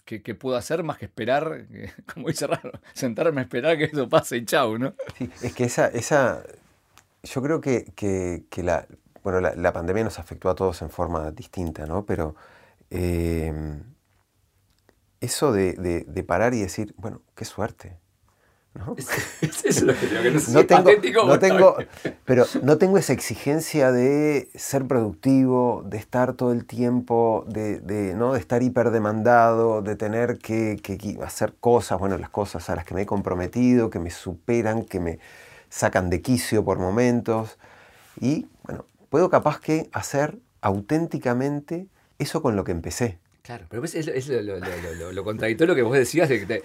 [0.06, 1.66] ¿qué, puedo hacer más que esperar,
[2.14, 4.94] como dice raro, sentarme a esperar que eso pase y chau, ¿no?
[5.42, 6.44] Es que esa, esa
[7.24, 8.88] yo creo que, que, que la,
[9.24, 12.06] bueno, la, la, pandemia nos afectó a todos en forma distinta, ¿no?
[12.06, 12.36] Pero
[12.90, 13.54] eh,
[15.20, 17.98] eso de, de parar y decir, bueno, qué suerte,
[18.76, 18.96] ¿no?
[19.42, 21.78] Es, lo que que no, tengo, no tengo,
[22.26, 28.34] pero no tengo esa exigencia de ser productivo, de estar todo el tiempo, de, ¿no?
[28.34, 30.80] de estar hiperdemandado, de tener que,
[31.24, 35.00] hacer cosas, bueno, las cosas a las que me he comprometido, que me superan, que
[35.00, 35.20] me
[35.70, 37.58] sacan de quicio por momentos.
[38.20, 41.88] Y bueno, puedo capaz que hacer auténticamente
[42.20, 43.20] eso con lo que empecé.
[43.44, 46.64] Claro, pero es, lo, lo, lo, contradictorio que vos decías de que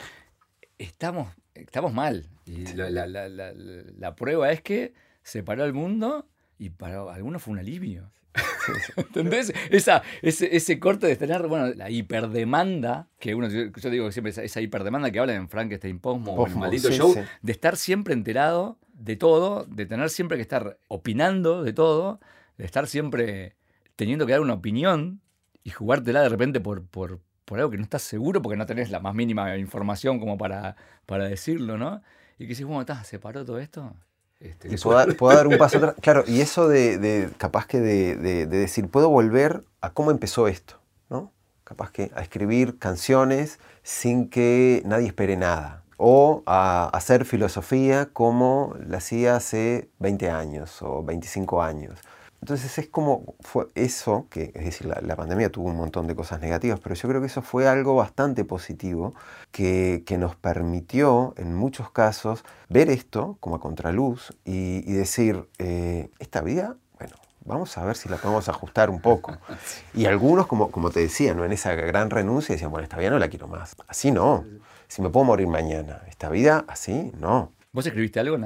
[0.79, 1.27] estamos
[1.61, 2.29] estamos mal.
[2.47, 6.27] Y la, prueba es que se paró el mundo
[6.59, 8.11] y para algunos fue un alivio.
[8.97, 9.53] ¿Entendés?
[9.71, 14.61] Esa, ese, ese, corte de tener, bueno, la hiperdemanda, que uno, yo digo siempre, esa,
[14.61, 19.17] hiperdemanda que habla en Frankenstein Posmo o en Maldito Show, de estar siempre enterado de
[19.17, 22.21] todo, de tener siempre que estar opinando de todo,
[22.59, 23.57] de estar siempre
[23.97, 25.21] teniendo que dar una opinión
[25.65, 28.91] y jugártela de repente por, por, por algo que no estás seguro porque no tenés
[28.91, 32.03] la más mínima información como para, para decirlo, ¿no?
[32.39, 33.95] Y que si bueno, está, ¿se paró todo esto?
[34.39, 35.95] Este, puedo, dar un paso atrás.
[36.01, 41.33] Claro, y eso de, capaz que de, decir, puedo volver a cómo empezó esto, ¿no?
[41.65, 45.83] Capaz que a escribir canciones sin que nadie espere nada.
[45.97, 51.99] O a hacer filosofía como la hacía hace 20 años o 25 años.
[52.41, 56.41] Entonces es como fue eso, que es decir, la, pandemia tuvo un montón de cosas
[56.41, 59.15] negativas, pero yo creo que eso fue algo bastante positivo
[59.51, 66.41] que, nos permitió en muchos casos ver esto como a contraluz y, decir, eh, esta
[66.41, 69.37] vida, bueno, vamos a ver si la podemos ajustar un poco.
[69.95, 71.45] Y algunos, como, como te decía, ¿no?
[71.45, 73.77] en esa gran renuncia, decían, bueno, esta vida no la quiero más.
[73.87, 74.45] Así no.
[74.87, 77.53] Si me puedo morir mañana, esta vida así, no.
[77.73, 78.39] ¿Vos escribiste algo?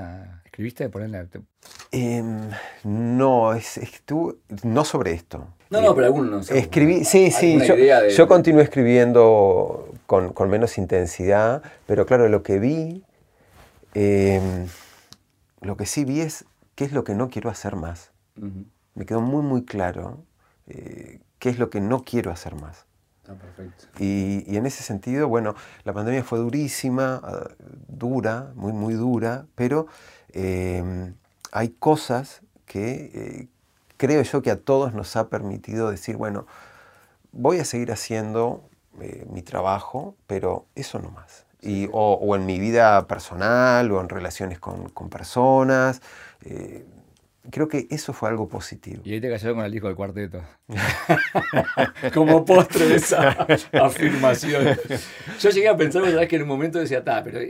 [0.53, 0.91] ¿Escribiste?
[0.91, 1.27] Ponerle...
[1.93, 2.51] Em,
[2.85, 3.81] no, es,
[4.65, 5.49] no sobre esto.
[5.71, 6.51] No, no, pero algunos.
[6.51, 12.59] No Escribí, sí, sí, yo, yo continué escribiendo con, menos intensidad, pero claro, lo que
[12.59, 13.03] vi,
[13.95, 14.67] em,
[15.63, 18.11] lo que sí vi es qué es lo que no quiero hacer más.
[18.95, 20.23] Me quedó muy, muy claro
[20.67, 22.85] eh, qué es lo que no quiero hacer más.
[23.29, 23.87] Ah, perfecto.
[23.99, 25.55] Y, y, en ese sentido, bueno,
[25.85, 27.51] la pandemia fue durísima, ah,
[27.89, 29.87] dura, muy, muy dura, pero
[30.33, 31.15] em,
[31.53, 33.49] hay cosas que eh,
[33.97, 36.47] creo yo que a todos nos ha permitido decir, bueno,
[37.31, 38.69] voy a seguir haciendo
[39.01, 41.47] eh, mi trabajo, pero eso no más.
[41.61, 46.03] Y, o, en mi vida personal o en relaciones con, personas.
[46.45, 46.85] Eh,
[47.51, 49.03] creo que eso fue algo positivo.
[49.05, 50.43] Y ahí te cayó con el disco del cuarteto.
[52.15, 54.77] Como postre de esa afirmación.
[55.41, 56.27] Yo llegué a pensar, ¿verdad?
[56.29, 57.41] que en un momento decía, está, pero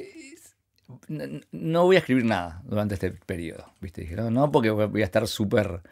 [1.53, 3.67] no voy a escribir nada durante este periodo.
[3.81, 4.03] ¿viste?
[4.03, 5.83] Dije, no, porque voy a estar súper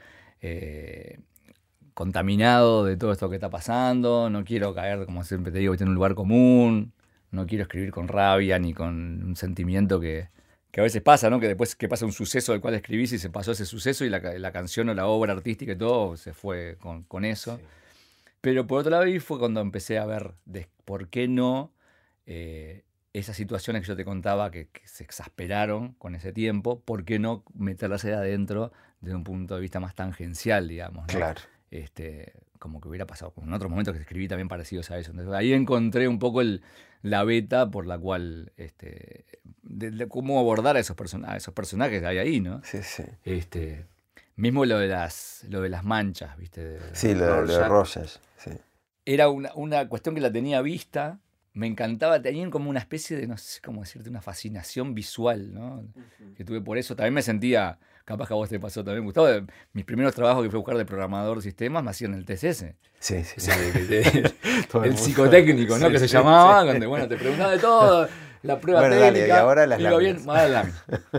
[0.41, 1.19] eh,
[1.95, 4.31] contaminado de todo esto que está pasando.
[4.31, 6.93] No quiero caer, como siempre te digo, en un lugar común.
[7.31, 10.29] No quiero escribir con rabia ni con un sentimiento que,
[10.77, 11.41] a veces pasa, ¿no?
[11.41, 14.09] Que después que pasa un suceso del cual escribís y se pasó ese suceso y
[14.09, 16.79] la, canción o la obra artística y todo se fue
[17.09, 17.61] con, eso.
[18.41, 21.73] Pero por otro lado, ahí fue cuando empecé a ver de, por qué no
[22.27, 27.19] eh, esas situaciones que yo te contaba que, se exasperaron con ese tiempo, ¿por qué
[27.19, 31.07] no meterlas ahí adentro desde un punto de vista más tangencial, digamos?
[31.07, 31.41] Claro.
[31.71, 35.11] Este, como que hubiera pasado en otros momentos que escribí también parecidos a eso.
[35.11, 36.63] Entonces, ahí encontré un poco el,
[37.03, 39.25] la beta por la cual, este,
[39.63, 42.63] de, cómo abordar a esos, personajes, esos personajes que hay ahí, ¿no?
[42.65, 43.05] Sí, sí.
[43.25, 43.87] Este,
[44.37, 46.79] mismo lo de las, lo de las manchas, ¿viste?
[46.93, 48.51] sí, lo, de Rosas, sí.
[49.07, 51.21] Era una, una cuestión que la tenía vista,
[51.53, 55.85] me encantaba, tenían como una especie de, no sé cómo decirte, una fascinación visual, ¿no?
[56.37, 56.95] Que tuve por eso.
[56.95, 57.79] También me sentía,
[58.11, 59.29] capaz que a vos te pasó también, Gustavo,
[59.73, 62.65] mis primeros trabajos que fui a buscar de programador de sistemas me hacían el TCS.
[62.99, 63.51] Sí, sí, sí.
[64.85, 65.89] el, psicotécnico, ¿no?
[65.89, 68.09] que se llamaba, donde, bueno, te preguntaba de todo
[68.43, 69.27] la prueba técnica.
[69.27, 70.25] y ahora las láminas.
[70.25, 70.27] Bien,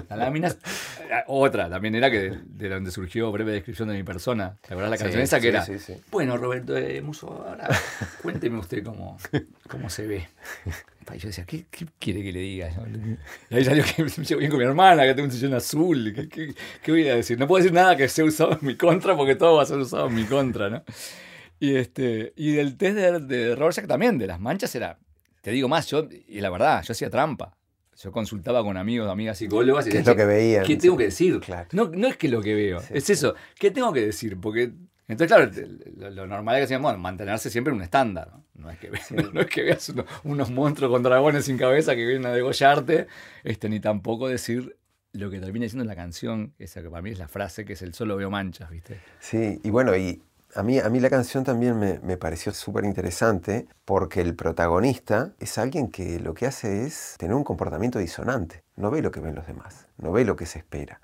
[0.09, 0.57] las láminas.
[1.27, 4.57] Otra también era que de, donde surgió breve descripción de mi persona.
[4.61, 5.65] ¿Te acuerdas la canción esa que era?
[6.09, 7.67] Bueno, Roberto eh, Muso, ahora
[8.21, 9.17] cuénteme usted cómo,
[9.67, 10.29] cómo se ve.
[11.13, 11.65] Y yo decía, ¿qué,
[11.99, 12.69] quiere que le diga?
[13.49, 16.13] Y ahí salió que me llevo bien con mi hermana, que tengo un sillón azul.
[16.15, 17.37] ¿Qué, qué, voy a decir?
[17.37, 19.77] No puedo decir nada que sea usado en mi contra porque todo va a ser
[19.77, 20.83] usado en mi contra, ¿no?
[21.59, 24.97] Y, este, y del test de, de Rorschach también, de las manchas, era
[25.41, 27.57] te digo más, yo, y la verdad, yo hacía trampa.
[27.97, 29.85] Yo consultaba con amigos, amigas psicólogas.
[29.85, 30.63] Y ¿Qué es lo que veía?
[30.63, 31.39] ¿Qué tengo que decir?
[31.71, 33.35] No, no es que lo que veo, es eso.
[33.59, 34.39] ¿Qué tengo que decir?
[34.39, 34.71] Porque
[35.11, 38.31] entonces, claro, lo, normal es que bueno, mantenerse siempre en un estándar.
[38.53, 38.89] No, es, que,
[39.33, 43.07] no, es que veas unos, monstruos con dragones sin cabeza que vienen a degollarte,
[43.43, 44.77] este, ni tampoco decir
[45.11, 47.73] lo que termina diciendo en la canción, esa que para mí es la frase, que
[47.73, 49.01] es el solo veo manchas, ¿viste?
[49.19, 50.21] Sí, y bueno, y
[50.55, 55.57] a mí, a mí la canción también me, pareció súper interesante porque el protagonista es
[55.57, 58.63] alguien que lo que hace es tener un comportamiento disonante.
[58.75, 61.01] No ve lo que ven los demás, no ve lo que se espera.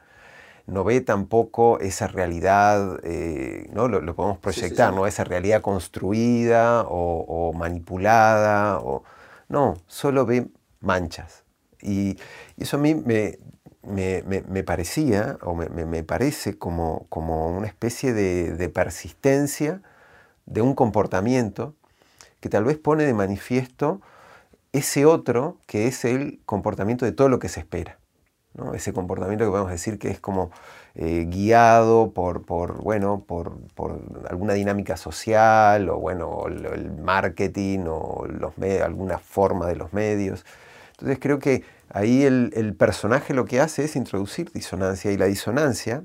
[0.66, 3.88] No ve tampoco esa realidad, eh, ¿no?
[3.88, 5.08] Lo, podemos proyectar, ¿no?
[5.08, 8.80] Esa realidad construida o, manipulada.
[8.80, 9.04] O,
[9.48, 10.48] no, solo ve
[10.82, 11.46] manchas.
[11.82, 12.18] Y,
[12.58, 13.40] y eso a mí me,
[13.88, 19.82] me, parecía, o me, parece como, como, una especie de, persistencia
[20.46, 21.74] de un comportamiento
[22.40, 24.02] que tal vez pone de manifiesto
[24.74, 27.98] ese otro que es el comportamiento de todo lo que se espera.
[28.54, 28.74] ¿no?
[28.74, 30.52] Ese comportamiento que podemos decir que es como
[30.96, 33.58] eh, guiado por, por, bueno, por,
[34.30, 38.26] alguna dinámica social o bueno, el, marketing o
[38.84, 40.46] alguna forma de los medios.
[40.92, 46.04] Entonces creo que ahí el, personaje lo que hace es introducir disonancia y la disonancia,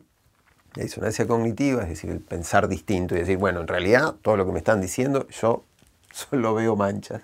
[0.75, 4.47] la disonancia cognitiva, es decir, el pensar distinto y decir, bueno, en realidad todo lo
[4.47, 5.65] que me están diciendo yo
[6.13, 7.23] solo veo manchas,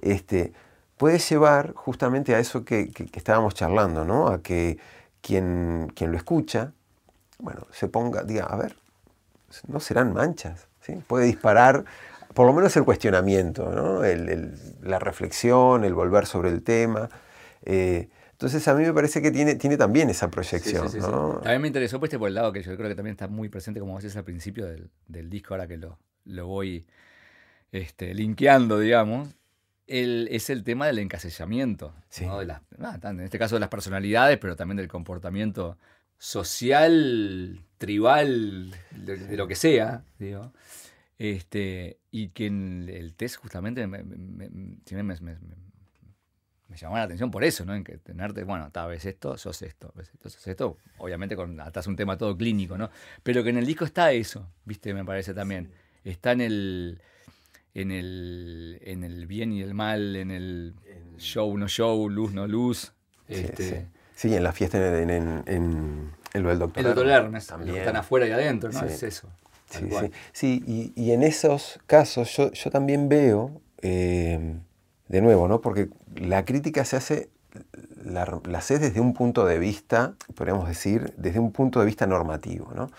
[0.00, 0.52] este,
[0.96, 4.28] puede llevar justamente a eso que, estábamos charlando, ¿no?
[4.28, 4.78] A que
[5.20, 6.72] quien, quien, lo escucha,
[7.38, 8.76] bueno, se ponga, diga, a ver,
[9.66, 10.94] no serán manchas, ¿sí?
[11.06, 11.84] Puede disparar
[12.34, 14.02] por lo menos el cuestionamiento, ¿no?
[14.82, 17.08] la reflexión, el volver sobre el tema.
[17.68, 20.86] Eh, Entonces a mí me parece que tiene, tiene también esa proyección.
[21.00, 21.40] ¿no?
[21.42, 23.78] También me interesó pues, por el lado que yo creo que también está muy presente,
[23.78, 26.86] como decías al principio del, del disco, ahora que lo, lo voy
[27.70, 29.28] este, linkeando, digamos,
[29.86, 31.94] el, es el tema del encasillamiento.
[32.22, 32.38] ¿no?
[32.38, 35.76] De ah, en este caso de las personalidades, pero también del comportamiento
[36.16, 40.52] social, tribal, de, lo que sea, digo.
[41.18, 45.16] Este, y que en el test justamente me, me, me
[46.76, 47.74] llamó la atención por eso, ¿no?
[47.74, 51.58] En que tenerte, bueno, tal vez esto, sos esto, ves esto, sos esto, obviamente con
[51.60, 52.90] hasta un tema todo clínico, ¿no?
[53.22, 54.92] Pero que en el disco está eso, ¿viste?
[54.92, 55.70] Me parece también.
[56.04, 57.00] Está en el
[57.74, 60.74] en el en el bien y el mal, en el
[61.16, 62.92] show no show, luz no luz.
[63.28, 64.34] Sí, este, sí.
[64.34, 66.78] en la fiesta en, en, en, en lo del doctor.
[66.78, 67.76] El doctor Hermes, también.
[67.76, 68.84] están afuera y adentro, ¿no?
[68.84, 69.28] Es eso.
[69.70, 70.10] Sí, sí.
[70.32, 74.58] sí y, y, en esos casos yo, yo también veo eh,
[75.08, 75.60] de nuevo, ¿no?
[75.60, 77.30] Porque la crítica se hace,
[78.04, 82.90] la, desde un punto de vista, podríamos decir, desde un punto de vista normativo, ¿no?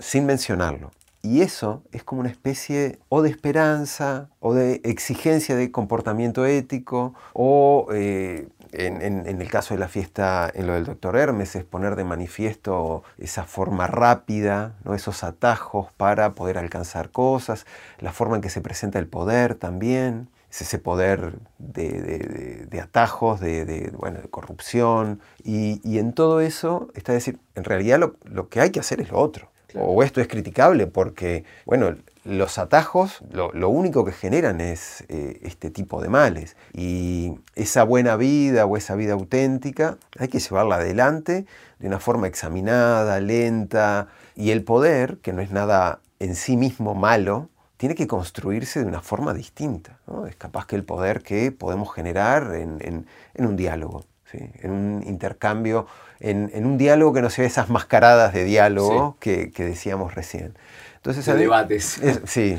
[0.00, 0.90] Sin mencionarlo.
[1.22, 7.14] Y eso es como una especie o de esperanza o de exigencia de comportamiento ético
[7.34, 11.96] o eh, en, el caso de la fiesta, en lo del doctor Hermes, es poner
[11.96, 14.94] de manifiesto esa forma rápida, ¿no?
[14.94, 17.66] esos atajos para poder alcanzar cosas,
[17.98, 23.92] la forma en que se presenta el poder también es ese poder de, atajos, de,
[23.96, 28.80] bueno, de corrupción, y, en todo eso está decir, en realidad lo, que hay que
[28.80, 29.50] hacer es lo otro.
[29.76, 35.70] O esto es criticable porque, bueno, los atajos lo, único que generan es eh, este
[35.70, 36.56] tipo de males.
[36.72, 41.46] Y esa buena vida o esa vida auténtica hay que llevarla adelante
[41.78, 44.08] de una forma examinada, lenta.
[44.34, 47.48] Y el poder, que no es nada en sí mismo malo,
[47.80, 49.96] tiene que construirse de una forma distinta.
[50.28, 53.06] Es capaz que el poder que podemos generar en,
[53.38, 55.86] un diálogo, en un intercambio,
[56.18, 60.58] en, un diálogo que no sea esas mascaradas de diálogo que, decíamos recién.
[60.96, 61.98] Entonces, de debates.
[62.24, 62.58] sí,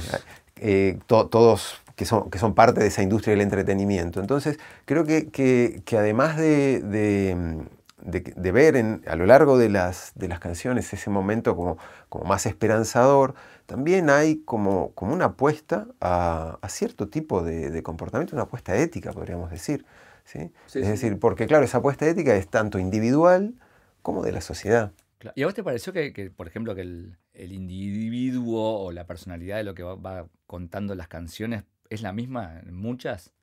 [0.55, 4.21] eh, todos que son, que son parte de esa industria del entretenimiento.
[4.21, 6.81] Entonces, creo que, que, además de,
[8.01, 11.77] de, ver a lo largo de las, de las canciones ese momento como,
[12.09, 18.43] como más esperanzador, también hay como, como una apuesta a, cierto tipo de, comportamiento, una
[18.43, 19.85] apuesta ética, podríamos decir.
[20.23, 20.51] ¿sí?
[20.73, 23.55] es decir, porque claro, esa apuesta ética es tanto individual
[24.01, 24.91] como de la sociedad.
[25.35, 29.63] ¿Y a vos te pareció que, por ejemplo, que el, individuo o la personalidad de
[29.63, 33.33] lo que va, contando las canciones es la misma en muchas?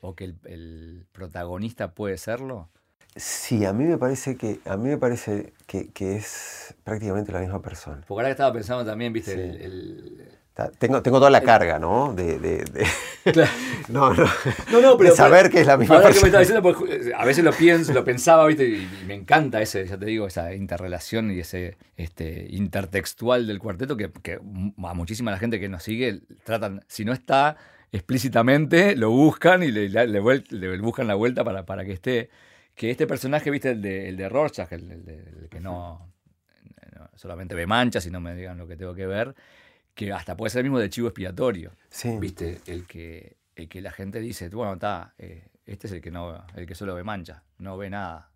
[0.00, 2.70] ¿O que el protagonista puede serlo?
[3.16, 7.60] Sí, a mí me parece que, a mí me parece que, es prácticamente la misma
[7.60, 8.02] persona.
[8.06, 10.38] Porque ahora que estaba pensando también, viste, el,
[10.78, 12.12] tengo, tengo toda la carga, ¿no?
[12.14, 12.64] De, de,
[13.32, 13.50] Claro.
[13.88, 14.24] no, no,
[14.72, 16.14] no, no pero, de saber que es la misma persona.
[16.14, 18.66] Que me estaba diciendo, pues, a veces lo pienso, lo pensaba, ¿viste?
[18.66, 23.96] Y, me encanta ese, ya te digo, esa interrelación y ese este, intertextual del cuarteto
[23.96, 27.56] que, que a muchísima la gente que nos sigue tratan, si no está
[27.92, 32.30] explícitamente, lo buscan y le, le, le buscan la vuelta para, para que esté
[32.78, 36.14] que este personaje, viste, el de, el de Rorschach, el, que no,
[37.16, 39.34] solamente ve manchas y no me digan lo que tengo que ver,
[39.94, 41.72] que hasta puede ser el mismo de chivo expiatorio.
[41.90, 42.16] Sí.
[42.20, 46.12] Viste, el que, el que la gente dice, bueno, está, eh, este es el que
[46.12, 48.30] no, el que solo ve manchas, no ve nada.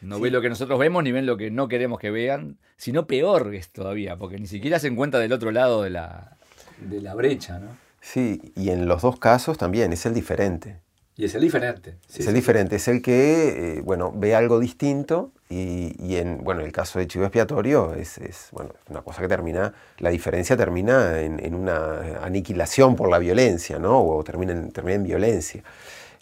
[0.00, 3.06] No ve lo que nosotros vemos ni ven lo que no queremos que vean, sino
[3.06, 6.38] peor es todavía, porque ni siquiera se encuentra del otro lado de la,
[6.80, 7.76] de la brecha, ¿no?
[8.00, 10.81] Sí, y en los dos casos también es el diferente.
[11.16, 11.96] Y es el diferente.
[12.08, 16.72] es el diferente, es el que, eh, bueno, ve algo distinto y, en, bueno, el
[16.72, 18.18] caso de chivo expiatorio es,
[18.52, 24.02] bueno, una cosa que termina, la diferencia termina en, una aniquilación por la violencia, ¿no?
[24.02, 25.62] O termina en, termina en violencia.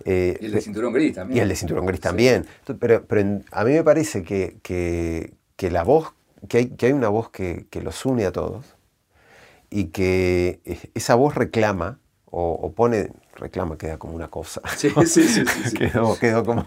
[0.05, 1.38] Eh, y el de cinturón gris también.
[1.38, 2.46] Y el de cinturón gris también.
[2.81, 6.12] Pero, pero a mí me parece que, que, la voz,
[6.48, 8.64] que hay, que hay una voz que, que los une a todos
[9.70, 10.61] y que
[10.94, 12.00] esa voz reclama
[12.31, 14.61] o, pone, reclama, queda como una cosa.
[14.76, 15.76] Sí, sí, sí.
[15.76, 16.66] quedó, como,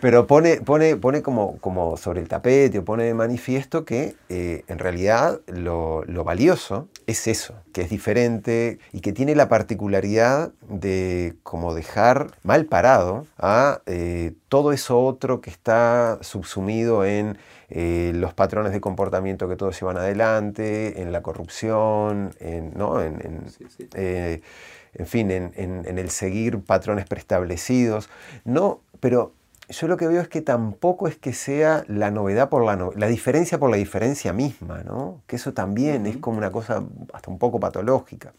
[0.00, 4.64] pero pone, pone, pone como, como sobre el tapete o pone de manifiesto que eh,
[4.68, 11.36] en realidad lo, valioso es eso, que es diferente y que tiene la particularidad de
[11.42, 17.38] como dejar mal parado a eh, todo eso otro que está subsumido en
[17.68, 23.02] eh, los patrones de comportamiento que todos llevan adelante, en la corrupción, en, ¿no?
[23.02, 23.20] en,
[23.94, 24.42] en
[25.04, 28.08] fin, en, el seguir patrones preestablecidos.
[28.44, 29.34] No, pero
[29.68, 33.06] yo lo que veo es que tampoco es que sea la novedad por la, la
[33.08, 35.20] diferencia por la diferencia misma, ¿no?
[35.26, 36.82] Que eso también es como una cosa
[37.12, 38.32] hasta un poco patológica.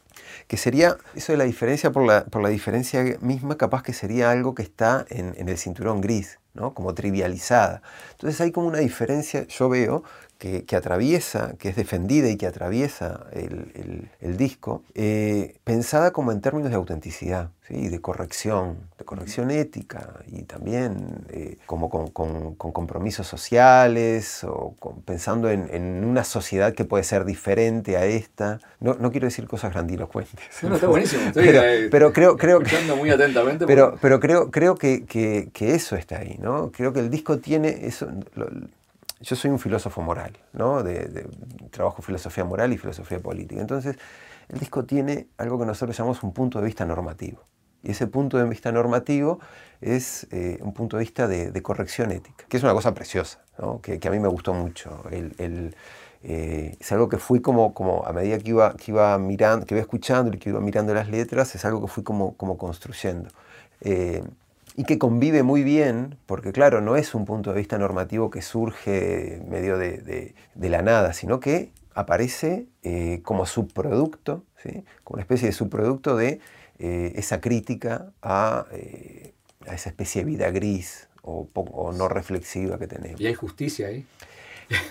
[0.47, 4.31] Que sería, eso de la diferencia por la, por la diferencia misma, capaz que sería
[4.31, 6.73] algo que está en, en el cinturón gris, ¿no?
[6.73, 7.81] Como trivializada.
[8.11, 10.03] Entonces hay como una diferencia, yo veo,
[10.37, 16.69] que, atraviesa, que es defendida y que atraviesa el, disco, eh, pensada como en términos
[16.69, 17.89] de autenticidad, ¿sí?
[17.89, 22.09] de corrección, de corrección ética y también eh, como con,
[22.55, 28.59] compromisos sociales o pensando en, una sociedad que puede ser diferente a esta.
[28.79, 30.06] No, no quiero decir cosas grandilocuentes.
[30.63, 31.23] No, está buenísimo.
[31.27, 32.61] Estoy pero, creo, creo
[32.95, 33.65] muy atentamente.
[33.65, 36.71] Pero, pero creo, creo que, que, que, eso está ahí, ¿no?
[36.71, 38.07] Creo que el disco tiene eso
[39.19, 40.83] yo soy un filósofo moral, ¿no?
[40.83, 41.27] De,
[41.71, 43.59] trabajo filosofía moral y filosofía política.
[43.61, 43.97] Entonces,
[44.49, 47.43] el disco tiene algo que nosotros llamamos un punto de vista normativo.
[47.83, 49.39] Y ese punto de vista normativo
[49.81, 53.81] es eh, un punto de vista de, corrección ética, que es una cosa preciosa, ¿no?
[53.81, 55.03] que, a mí me gustó mucho.
[55.11, 55.75] El,
[56.29, 59.75] eh, es algo que fui como, como a medida que iba, que iba mirando, que
[59.75, 63.29] iba escuchando y que iba mirando las letras, es algo que fui como, como construyendo.
[63.79, 64.21] Eh,
[64.75, 68.43] y que convive muy bien, porque claro, no es un punto de vista normativo que
[68.43, 74.43] surge medio de, la nada, sino que aparece eh, como subproducto,
[75.03, 76.41] como una especie de subproducto de
[76.77, 78.11] eh, esa crítica
[78.71, 79.33] eh,
[79.65, 83.19] a, esa especie de vida gris o, o, no reflexiva que tenemos.
[83.19, 84.05] Y hay justicia ahí.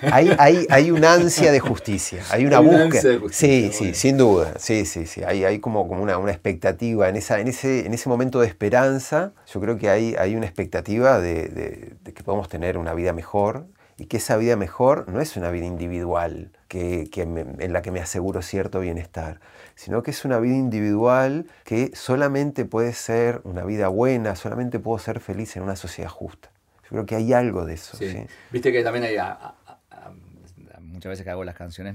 [0.00, 3.20] Hay, hay, hay una ansia de justicia, hay una búsqueda.
[3.30, 4.54] sí, sí, sin duda.
[4.58, 5.22] Sí, sí, sí.
[5.22, 7.08] Hay, hay como, como una, una, expectativa.
[7.08, 10.46] En, esa, en, ese, en ese momento de esperanza, yo creo que hay, hay una
[10.46, 13.66] expectativa de, de, que podamos tener una vida mejor
[13.98, 17.90] y que esa vida mejor no es una vida individual que, que en la que
[17.90, 19.40] me aseguro cierto bienestar,
[19.74, 24.98] sino que es una vida individual que solamente puede ser una vida buena, solamente puedo
[24.98, 26.50] ser feliz en una sociedad justa.
[26.84, 27.96] Yo creo que hay algo de eso.
[27.96, 28.26] Sí.
[28.52, 29.16] Viste que también hay,
[31.06, 31.94] muchas veces que hago las canciones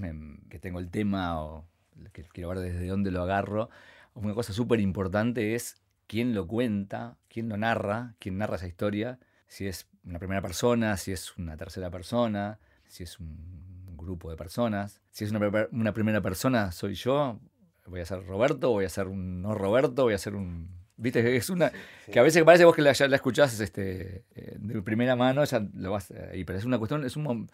[0.50, 1.66] que tengo el tema o
[2.14, 3.70] que quiero ver desde dónde lo agarro,
[4.14, 9.20] una cosa súper importante es quién lo cuenta, quién lo narra, quién narra esa historia,
[9.48, 14.38] si es una primera persona, si es una tercera persona, si es un grupo de
[14.38, 15.02] personas.
[15.12, 17.40] Si es una, una primera persona, soy yo,
[17.86, 21.36] voy a ser Roberto, voy a ser un no Roberto, voy a ser un Viste,
[21.36, 21.72] es una.
[22.12, 25.44] Que a veces parece vos que la, ya la escuchás este, eh, de primera mano,
[25.44, 27.50] ya lo vas ahí, pero es una cuestión, es un,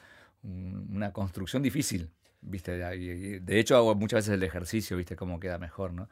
[0.47, 2.09] una construcción difícil,
[2.41, 2.77] ¿viste?
[2.77, 5.15] De hecho, hago muchas veces el ejercicio, ¿viste?
[5.15, 6.09] Cómo queda mejor, ¿no?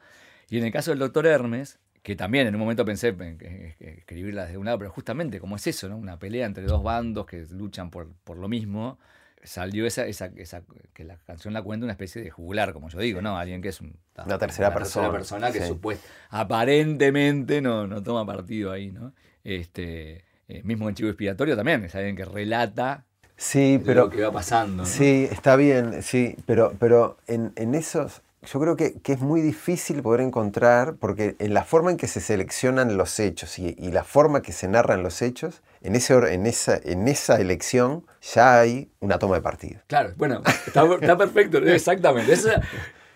[0.48, 4.46] Y en el caso del doctor Hermes, que también en un momento pensé en escribirla
[4.46, 5.96] de un lado, pero justamente como es eso, ¿no?
[5.96, 8.98] Una pelea entre dos bandos que luchan por, por lo mismo,
[9.42, 10.62] salió esa, esa, esa,
[10.92, 13.36] que la canción la cuenta una especie de jugular, como yo digo, ¿no?
[13.36, 15.10] Alguien que es una tercera persona.
[15.10, 19.12] persona que supuestamente, aparentemente no, no toma partido ahí, ¿no?
[19.44, 23.04] Este, eh, mismo en Chivo Expiatorio también, es alguien que relata
[23.36, 24.04] Sí, pero.
[24.04, 24.86] Lo que va pasando.
[24.86, 28.22] Sí, está bien, sí, pero, pero en, en esos.
[28.42, 32.06] Yo creo que, que, es muy difícil poder encontrar, porque en la forma en que
[32.06, 36.14] se seleccionan los hechos y, y la forma que se narran los hechos, en, ese,
[36.32, 39.80] en, esa, en esa elección ya hay una toma de partido.
[39.88, 42.32] Claro, bueno, está, está perfecto, exactamente.
[42.32, 42.62] Esa,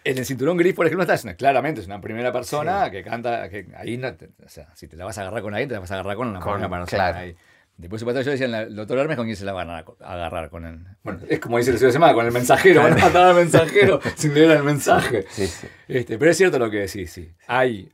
[0.02, 3.66] en el cinturón gris, por ejemplo, está, claramente es una primera persona que canta, que
[3.76, 5.90] ahí no o sea, si te la vas a agarrar con alguien, te la vas
[5.90, 6.86] a agarrar con una primera persona.
[6.86, 7.18] Claro.
[7.18, 7.36] Ahí.
[7.80, 10.50] Después supuestamente yo decía, el doctor Hermes, ¿con quién se la van a agarrar?
[10.50, 13.28] Con el, bueno, es como dice el señor Semana, con el mensajero, van a matar
[13.28, 15.24] al mensajero sin leer el mensaje.
[15.30, 15.66] Sí, sí.
[15.88, 17.32] Este, pero es cierto lo que decís, sí.
[17.46, 17.90] Hay,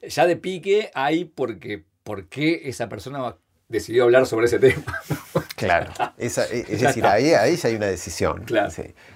[0.00, 3.36] ya de pique hay porque, por qué esa persona
[3.68, 5.00] decidió hablar sobre ese tema.
[5.56, 8.44] Claro, es, decir, ahí, ahí, ya hay una decisión.
[8.44, 8.70] Claro.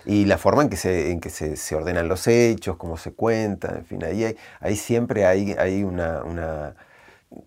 [0.06, 3.12] Y la forma en que, se, en que se, se, ordenan los hechos, cómo se
[3.12, 6.76] cuentan, en fin, ahí, ahí siempre hay, hay una, una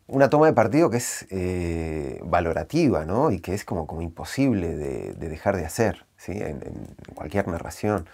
[0.08, 3.32] una toma de partido que es eh, valorativa, ¿no?
[3.32, 6.32] Y que es como, como imposible de, dejar de hacer, ¿sí?
[6.34, 6.62] En,
[7.14, 8.08] cualquier narración.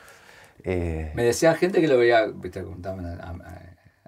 [0.63, 3.19] Eh, Me decía gente que lo veía, viste, contaban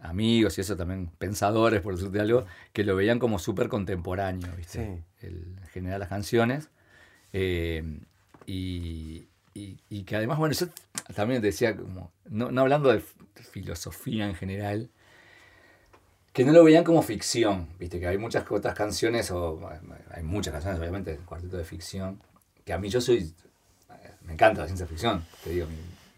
[0.02, 5.04] amigos y eso también, pensadores, por decirte algo, que lo veían como súper contemporáneo, ¿viste?
[5.20, 6.70] El generar las canciones.
[7.34, 8.00] Eh,
[8.48, 10.68] y, y, que además, bueno, yo
[11.16, 13.04] también decía, como, no, no hablando de
[13.52, 14.90] filosofía en general,
[16.34, 19.60] que no lo veían como ficción, viste, que hay muchas otras canciones, o
[20.12, 22.22] hay muchas canciones, obviamente, el cuarteto de ficción,
[22.64, 23.34] que a mí yo soy,
[24.22, 25.68] me encanta la ciencia ficción, te digo,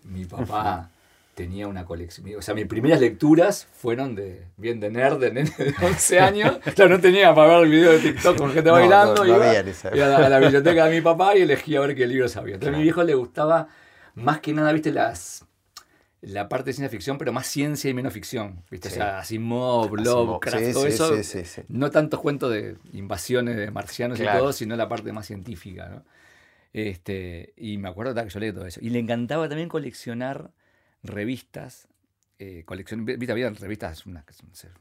[0.04, 0.92] mi, papá
[1.36, 5.52] tenía una colección, o sea, mis primeras lecturas fueron de, bien de nerd, de nene
[5.58, 9.26] de 11 años, claro, no tenía para ver el video de TikTok con gente bailando,
[9.26, 12.56] iba, a, la, biblioteca de mi papá y elegía a ver qué libros había.
[12.56, 13.68] Entonces a mi viejo le gustaba
[14.14, 15.44] más que nada, viste, las
[16.24, 18.64] la parte de ciencia ficción, pero más ciencia y menos ficción.
[18.72, 18.90] ¿viste?
[18.90, 18.96] Sí.
[18.96, 21.16] O sea, Asimov, Lovecraft, sí, todo sí, eso.
[21.18, 21.62] sí, sí, sí.
[21.68, 25.90] No tantos cuentos de invasiones de marcianos y todo, sino la parte más científica.
[25.90, 26.04] ¿no?
[26.72, 28.80] Este, y me acuerdo que yo leí todo eso.
[28.82, 30.52] Y le encantaba también coleccionar
[31.04, 31.90] revistas.
[32.40, 34.24] Eh, viste, había revistas, una,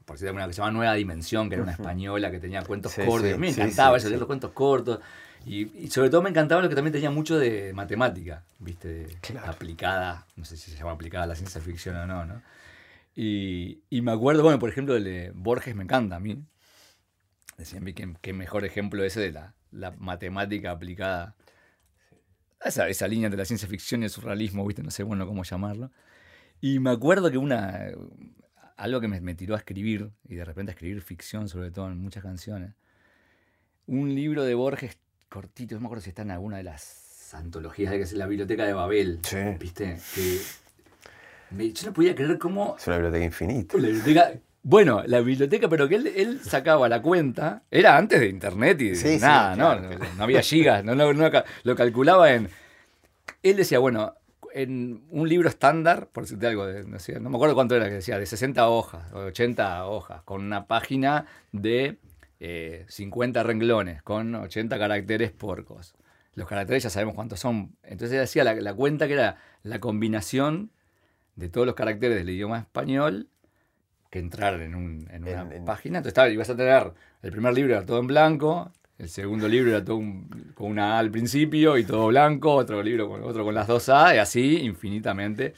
[0.05, 2.93] por decir alguna, que se llama Nueva Dimensión, que era una española que tenía cuentos
[2.95, 3.33] cortos.
[3.33, 4.99] a mí me encantaba eso, leer los cuentos cortos.
[5.45, 9.17] Y, y sobre todo me encantaba lo que también tenía mucho de matemática, ¿viste?
[9.21, 9.51] Claro.
[9.51, 12.41] Aplicada, no sé si se llama aplicada a la ciencia ficción o no, ¿no?
[13.15, 16.43] Y, y me acuerdo, bueno, por ejemplo, el de Borges me encanta a mí.
[17.57, 21.35] Decían, qué, qué mejor ejemplo ese de la, la matemática aplicada.
[22.63, 24.81] Esa, esa línea de la ciencia ficción y el surrealismo, ¿viste?
[24.81, 25.91] No sé, bueno, cómo llamarlo.
[26.61, 27.89] Y me acuerdo que una.
[28.77, 31.87] Algo que me, me tiró a escribir, y de repente a escribir ficción, sobre todo
[31.87, 32.73] en muchas canciones.
[33.85, 34.97] Un libro de Borges
[35.33, 38.65] cortito, no me acuerdo si está en alguna de las antologías, que es la Biblioteca
[38.65, 39.19] de Babel.
[39.23, 39.37] Sí.
[39.59, 39.97] ¿Viste?
[40.13, 40.39] Que
[41.51, 43.77] me- yo no podía creer cómo Es una biblioteca infinita.
[43.77, 44.31] la biblioteca.
[44.61, 48.89] Bueno, la biblioteca, pero que él, él sacaba la cuenta, era antes de internet y
[48.89, 49.89] de Sí, sí, nada, claro, ¿no?
[49.89, 50.05] claro.
[50.17, 51.11] No había gigas, no, no-
[51.63, 52.47] lo calculaba en.
[53.41, 54.13] Él decía, bueno,
[54.53, 57.87] en un libro estándar, por decirte algo, de, no, sé, no me acuerdo cuánto era
[57.89, 61.97] que decía, de 60 hojas, o 80 hojas, con una página de
[62.45, 65.95] eh, 50 renglones, con 80 caracteres por cosa.
[66.35, 67.75] Los caracteres ya sabemos cuántos son.
[67.83, 70.71] Entonces él hacía la, la cuenta que era la combinación
[71.35, 73.29] de todos los caracteres del idioma español
[74.09, 75.99] que entrar en, un- en una En- en- página.
[75.99, 76.91] Entonces estaba, ibas a tener,
[77.21, 80.95] el primer libro era todo en blanco, el segundo libro era todo un- con una
[80.97, 84.17] A al principio y todo blanco, otro libro con otro con las dos A, y
[84.17, 85.53] así infinitamente.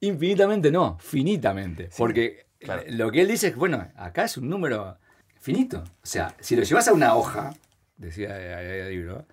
[0.00, 1.90] Infinitamente no, finitamente.
[1.98, 2.82] porque claro.
[2.88, 4.96] lo que él dice es, bueno, acá es un número
[5.40, 5.82] finito.
[6.02, 7.54] O sea, si lo llevas a una hoja,
[7.96, 8.28] decía
[8.62, 9.26] eh, el libro,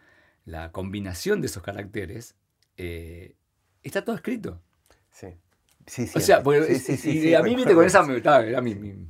[0.45, 2.35] la combinación de esos caracteres,
[2.77, 3.35] eh,
[3.83, 4.61] está todo escrito.
[5.11, 5.27] Sí.
[5.85, 6.21] Sí, O siempre.
[6.21, 8.61] sea, porque Sí, sí, y- sí, y sí, a mí, viste, con esa, estaba- era
[8.61, 9.07] mi, mi-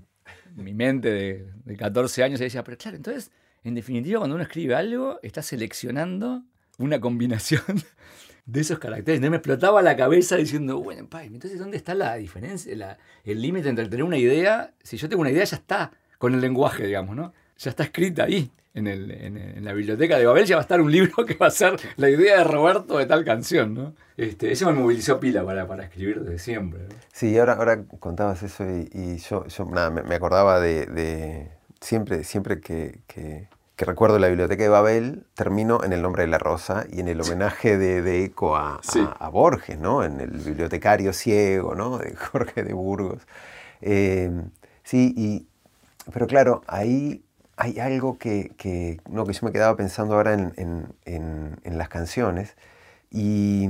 [0.55, 3.31] mi mente de, de 14 años, y decía, pero claro, entonces,
[3.63, 6.43] en definitiva, cuando uno escribe algo, está seleccionando
[6.77, 7.61] una combinación
[8.45, 9.17] de esos caracteres.
[9.17, 13.41] Entonces me explotaba la cabeza diciendo, bueno, pa, entonces, ¿dónde está la diferencia, la- el
[13.41, 14.73] límite entre tener una idea?
[14.83, 17.33] Si yo tengo una idea, ya está, con el lenguaje, digamos, ¿no?
[17.57, 18.51] Ya está escrita ahí.
[18.73, 21.33] En, el- en- en la biblioteca de Babel ya va a estar un libro que
[21.33, 23.95] va a ser la idea de Roberto de tal canción, ¿no?
[24.17, 26.81] Este, eso me movilizó pila para, para escribir desde siempre.
[26.83, 26.95] ¿no?
[27.11, 31.49] Sí, ahora, ahora contabas eso y, y yo, yo nada, me, me acordaba de, de-
[31.81, 36.29] siempre, siempre que, que- que recuerdo la biblioteca de Babel, termino en el nombre de
[36.29, 38.79] la rosa y en el homenaje de, de eco a,
[39.19, 40.03] a Borges, ¿no?
[40.03, 41.99] En el bibliotecario ciego, ¿no?
[41.99, 43.21] De Jorge de Burgos.
[43.81, 44.31] Eh,
[44.83, 45.47] sí, y,
[46.11, 47.23] pero claro, ahí
[47.57, 51.77] hay algo que, que, no, que yo me quedaba pensando ahora en, en- en- en
[51.77, 52.55] las canciones
[53.09, 53.67] y,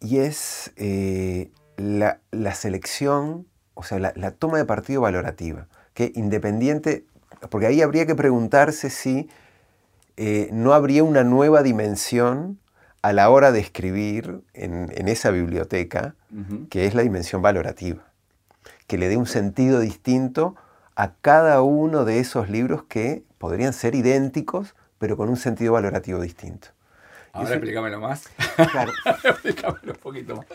[0.00, 6.10] y es eh, la, la selección, o sea, la, la toma de partido valorativa, que
[6.14, 7.04] independiente,
[7.50, 9.28] porque ahí habría que preguntarse si
[10.16, 12.58] eh, no habría una nueva dimensión
[13.02, 16.14] a la hora de escribir en, en esa biblioteca,
[16.68, 18.02] que es la dimensión valorativa,
[18.86, 20.56] que le dé un sentido distinto
[20.96, 26.20] a cada uno de esos libros que podrían ser idénticos, pero con un sentido valorativo
[26.20, 26.68] distinto.
[27.32, 28.24] Ahora Eso- explícamelo más.
[28.70, 28.92] Claro,
[29.24, 30.46] explícamelo un poquito más.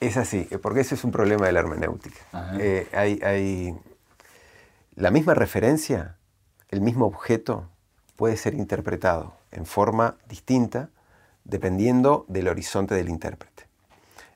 [0.00, 2.20] es así, eh, porque ese es un problema de la hermenéutica.
[2.58, 3.74] Eh, hay, hay-
[4.94, 6.16] la misma referencia,
[6.68, 7.68] el mismo objeto
[8.16, 10.90] puede ser interpretado en forma distinta
[11.44, 13.66] dependiendo del horizonte del intérprete.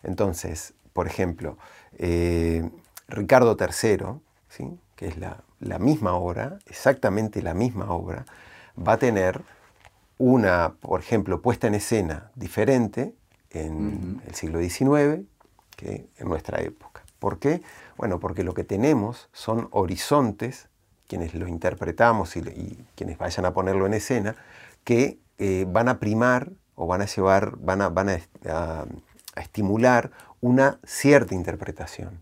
[0.03, 1.59] Entonces, por ejemplo,
[1.99, 2.69] eh,
[3.09, 4.19] Ricardo III,
[4.49, 4.79] ¿sí?
[4.97, 8.25] Que es la, la misma obra, exactamente la misma obra,
[8.77, 9.43] va a tener
[10.19, 13.15] una, por ejemplo, puesta en escena diferente
[13.51, 15.27] en el siglo XIX
[15.77, 17.03] que en nuestra época.
[17.19, 17.63] ¿Por qué?
[17.97, 20.69] Bueno, porque lo que tenemos son horizontes,
[21.09, 24.37] quienes lo interpretamos y, y quienes vayan a ponerlo en escena,
[24.85, 28.19] que eh, van a primar o van a llevar, van a, van a,
[28.49, 28.87] a-
[29.35, 32.21] a estimular una cierta interpretación.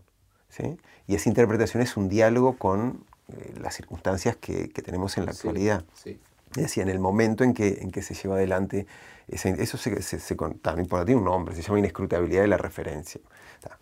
[0.49, 0.77] ¿sí?
[1.07, 5.31] Y esa interpretación es un diálogo con eh, las circunstancias que, que tenemos en la
[5.31, 5.83] actualidad.
[5.93, 6.19] Sí.
[6.55, 8.87] Es decir, en el momento en que, en que se lleva adelante,
[9.27, 13.19] eso se, se, se también por- tiene un nombre, se llama inescrutabilidad de la referencia.
[13.61, 13.77] Ta.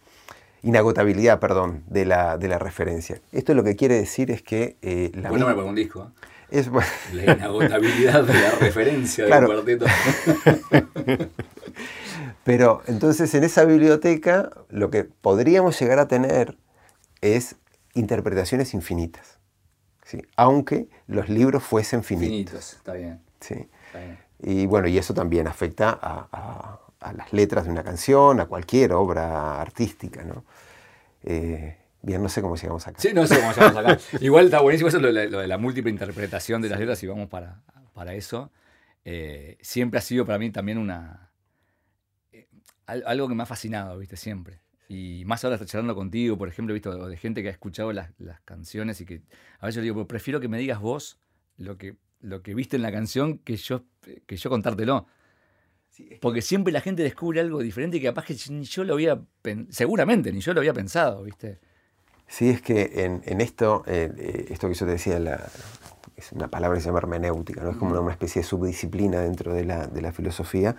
[0.64, 3.20] Inagotabilidad, perdón, de la, de la referencia.
[3.32, 6.04] Esto lo que quiere decir es que eh, la Buen nombre mi- para un disco.
[6.20, 6.60] ¿eh?
[6.60, 9.48] es, bueno, La inagotabilidad de la referencia Claro.
[9.48, 9.86] del cuarteto.
[12.44, 16.58] Pero entonces en esa biblioteca lo que podríamos llegar a tener
[17.24, 17.56] es
[17.94, 19.40] interpretaciones infinitas,
[20.04, 20.22] ¿sí?
[20.36, 22.30] aunque los libros fuesen finitos.
[22.32, 23.22] Finitos, está bien.
[23.40, 23.68] ¿sí?
[23.88, 24.18] Está bien.
[24.40, 28.46] Y bueno, y eso también afecta a, a- a las letras de una canción, a
[28.46, 30.46] cualquier obra artística, ¿no?
[31.24, 32.98] Eh, bien, no sé cómo llegamos acá.
[33.02, 34.00] Sí, no sé cómo llegamos acá.
[34.22, 37.62] Igual está buenísimo eso, lo, de la múltiple interpretación de las letras, y vamos para,
[37.94, 38.52] para eso.
[39.04, 41.30] Eh, siempre ha sido para mí también una...
[42.32, 42.48] Eh,
[42.88, 44.16] algo que me ha fascinado, ¿viste?
[44.16, 44.62] Siempre.
[44.88, 48.12] Y más ahora está charlando contigo, por ejemplo, visto de gente que ha escuchado las,
[48.20, 49.22] las, canciones y que
[49.60, 51.20] a veces yo digo, prefiero que me digas vos
[51.58, 53.86] lo que, lo que viste en la canción que yo,
[54.26, 55.08] que yo contártelo.
[56.22, 59.22] Porque siempre la gente descubre algo diferente y que capaz que ni yo lo había,
[59.70, 61.60] seguramente ni yo lo había pensado, ¿viste?
[62.28, 65.48] Sí, es que en, esto, eh, eh, esto que yo te decía, la,
[66.16, 67.72] es una palabra que se llama hermenéutica, ¿no?
[67.72, 70.76] es como una, especie de subdisciplina dentro de la, de la, filosofía.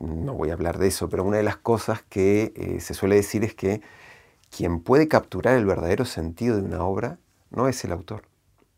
[0.00, 3.16] No voy a hablar de eso, pero una de las cosas que eh, se suele
[3.16, 3.80] decir es que
[4.54, 7.18] quien puede capturar el verdadero sentido de una obra
[7.50, 8.22] no es el autor,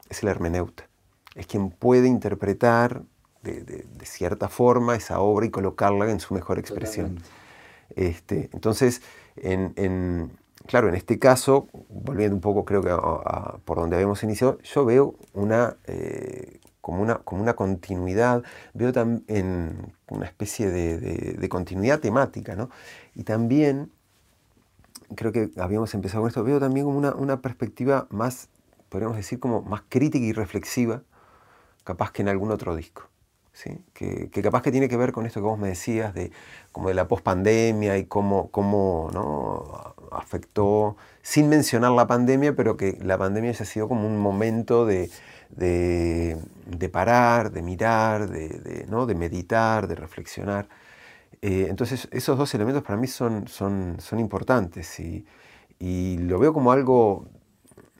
[0.08, 0.88] es el hermeneuta.
[1.34, 3.02] Es quien puede interpretar
[3.42, 7.20] de, cierta forma esa obra y colocarla en su mejor expresión.
[7.94, 9.02] Este, entonces,
[9.36, 10.32] en,
[10.66, 12.90] claro, en este caso, volviendo un poco creo que
[13.64, 19.92] por donde habíamos iniciado, yo veo una, eh, como, una, como una continuidad, veo también
[20.06, 22.70] una especie de, continuidad temática, ¿no?
[23.16, 23.90] Y también,
[25.16, 28.50] creo que habíamos empezado con esto, veo también como una, una perspectiva más,
[28.88, 31.02] podríamos decir, como más crítica y reflexiva,
[31.82, 33.08] capaz que en algún otro disco
[33.92, 36.30] que, capaz que tiene que ver con esto que vos me decías, de,
[36.72, 39.94] como de la pospandemia y cómo, cómo ¿no?
[40.12, 45.10] afectó, sin mencionar la pandemia, pero que la pandemia haya sido como un momento de,
[45.50, 49.06] de, parar, de mirar, de, ¿no?
[49.06, 50.68] de meditar, de reflexionar.
[51.42, 55.26] Eh, entonces esos dos elementos para mí son, son, son importantes y,
[55.78, 57.26] y lo veo como algo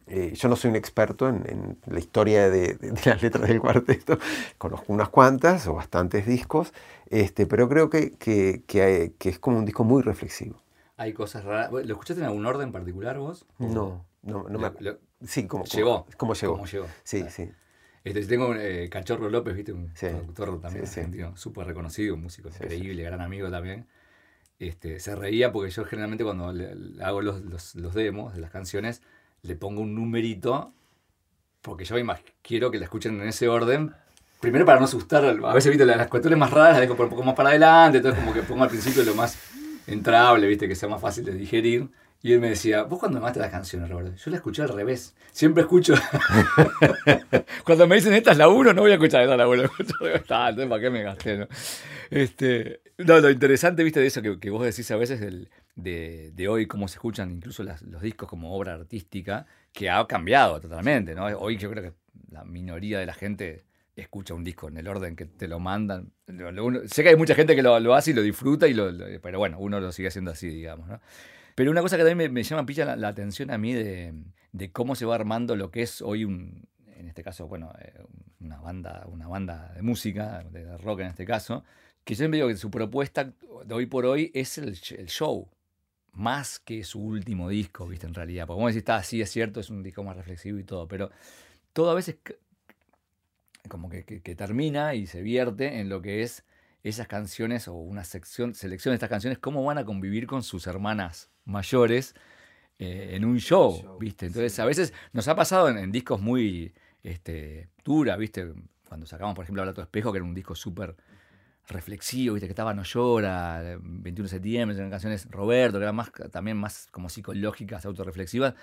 [0.09, 4.19] eh, yo no soy un experto en, la historia de, las letras del cuarteto,
[4.59, 6.73] conozco unas cuantas o bastantes discos,
[7.07, 10.63] este, pero creo que, que, que, es como un disco muy reflexivo.
[10.97, 11.71] Hay cosas raras.
[11.73, 13.47] ¿Lo escuchaste en algún orden particular vos?
[13.59, 14.71] No, no, no me
[15.27, 16.07] Sí, como llegó.
[16.17, 16.53] ¿Cómo llegó?
[16.55, 16.87] ¿Cómo llegó?
[17.03, 17.51] Sí, sí.
[18.05, 19.73] Este, tengo eh, Cachorro López, ¿viste?
[19.73, 23.89] Un productor también argentino, súper reconocido, un músico increíble, gran amigo también.
[24.61, 26.55] Este, se reía porque yo generalmente cuando
[27.03, 29.03] hago los, los, los demos de las canciones,
[29.47, 30.73] le pongo un numerito,
[31.63, 31.97] porque yo
[32.43, 33.93] quiero que la escuchen en ese orden.
[34.41, 35.87] Primero para no asustar, a veces ¿viste?
[35.87, 38.65] las cuestiones más raras las dejo un poco más para adelante, entonces como que pongo
[38.65, 39.39] al principio lo más
[39.87, 40.69] entrable, ¿viste?
[40.69, 41.89] que sea más fácil de digerir.
[42.23, 45.15] Y él me decía, vos cuando me las canciones, Roberto, yo la escuché al revés.
[45.33, 45.95] Siempre escucho.
[47.65, 49.63] cuando me dicen esta es la 1, no voy a escuchar esta la 1.
[50.31, 51.39] Ah, ¿para qué me gasté?
[51.39, 51.47] No?
[52.11, 56.49] Este, no, lo interesante, viste, de eso que, vos decís a veces, del, de, de,
[56.49, 61.15] hoy, cómo se escuchan incluso los discos como obra artística, que ha cambiado totalmente.
[61.15, 61.27] ¿no?
[61.27, 61.93] Hoy yo creo que
[62.31, 63.65] la minoría de la gente
[63.95, 66.13] escucha un disco en el orden que te lo mandan.
[66.87, 68.75] sé que hay mucha gente que lo, hace y lo disfruta, y
[69.23, 70.89] pero bueno, uno lo sigue haciendo así, digamos.
[70.89, 71.01] ¿no?
[71.55, 74.15] Pero una cosa que también me, llama pilla la, atención a mí de,
[74.53, 77.95] de, cómo se va armando lo que es hoy un, en este caso, bueno, eh,
[78.41, 81.65] una banda, una banda de música, de rock en este caso,
[82.05, 83.33] que yo me digo que su propuesta
[83.65, 85.49] de hoy por hoy es el show
[86.17, 88.07] más que su último disco, ¿viste?
[88.07, 88.47] En realidad.
[88.47, 91.11] Porque como decís, está así, es cierto, es un disco más reflexivo y todo, pero
[91.73, 92.17] todo a veces
[93.69, 94.03] como que,
[94.37, 96.45] termina y se vierte en lo que es
[96.83, 100.67] esas canciones o una sección, selección de estas canciones, cómo van a convivir con sus
[100.67, 102.15] hermanas mayores
[102.79, 104.27] eh, en un show, ¿viste?
[104.27, 108.53] Entonces, a veces nos ha pasado en, discos muy este, duras, ¿viste?
[108.89, 110.95] Cuando sacamos, por ejemplo, Habla tu espejo, que era un disco súper
[111.69, 112.47] reflexivo, ¿viste?
[112.47, 116.89] que estaba No llora, 21 de septiembre, eran canciones Roberto, que eran más, también más
[116.91, 118.55] como psicológicas, autorreflexivas.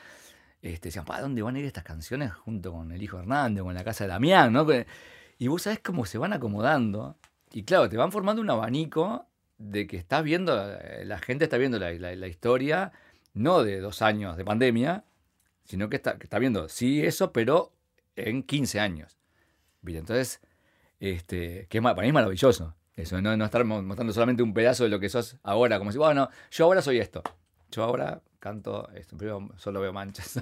[0.61, 3.73] Este, decían, ¿para dónde van a ir estas canciones junto con el hijo Hernández, con
[3.73, 4.53] la casa de Damián?
[4.53, 4.65] ¿no?
[5.37, 7.17] Y vos sabés cómo se van acomodando.
[7.51, 9.27] Y claro, te van formando un abanico
[9.57, 12.93] de que estás viendo, eh, la gente está viendo la, historia,
[13.33, 15.03] no de dos años de pandemia,
[15.65, 17.73] sino que está, que está viendo, sí, eso, pero
[18.15, 19.17] en 15 años.
[19.85, 20.39] Entonces,
[20.99, 22.75] este, que para mí es maravilloso.
[22.95, 25.97] Eso, no, no estar mostrando solamente un pedazo de lo que sos ahora, como si,
[25.97, 27.23] bueno, yo ahora soy esto.
[27.71, 30.39] Yo ahora canto esto, pero solo veo manchas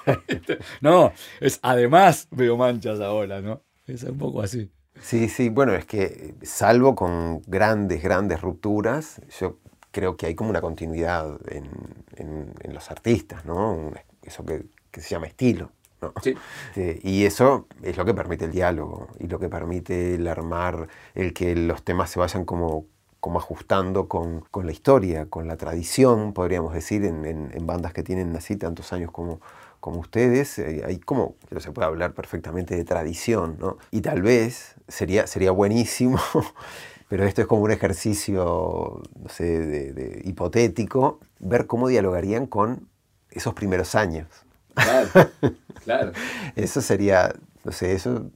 [0.80, 3.60] no, es además veo manchas ahora, ¿no?
[3.86, 4.70] Es un poco así.
[5.00, 9.58] Sí, sí, bueno, es que salvo con grandes, grandes rupturas, yo
[9.90, 11.68] creo que hay como una continuidad en,
[12.16, 13.92] en, los artistas, ¿no?
[14.22, 15.70] Eso que, que se llama estilo.
[16.74, 20.88] Este, y eso es lo que permite el diálogo y lo que permite el armar,
[21.14, 22.86] el que los temas se vayan como,
[23.20, 28.02] como ajustando con, con la historia, con la tradición, podríamos decir, en, en, bandas que
[28.02, 29.40] tienen así tantos años como,
[29.80, 33.78] como ustedes, eh, hay como, pero se puede hablar perfectamente de tradición, ¿no?
[33.90, 36.18] Y tal vez sería, sería buenísimo
[37.08, 42.88] pero esto es como un ejercicio, no sé, de, hipotético, ver cómo dialogarían con
[43.30, 44.26] esos primeros años.
[44.74, 45.08] Claro,
[45.84, 46.12] claro.
[46.56, 48.30] eso sería, no sé, eso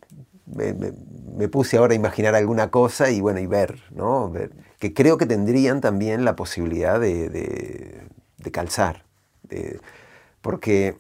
[0.55, 4.31] me, puse ahora a imaginar alguna cosa y bueno, y ver, ¿no?
[4.31, 9.05] Ver, que creo que tendrían también la posibilidad de, de, calzar.
[10.41, 10.97] porque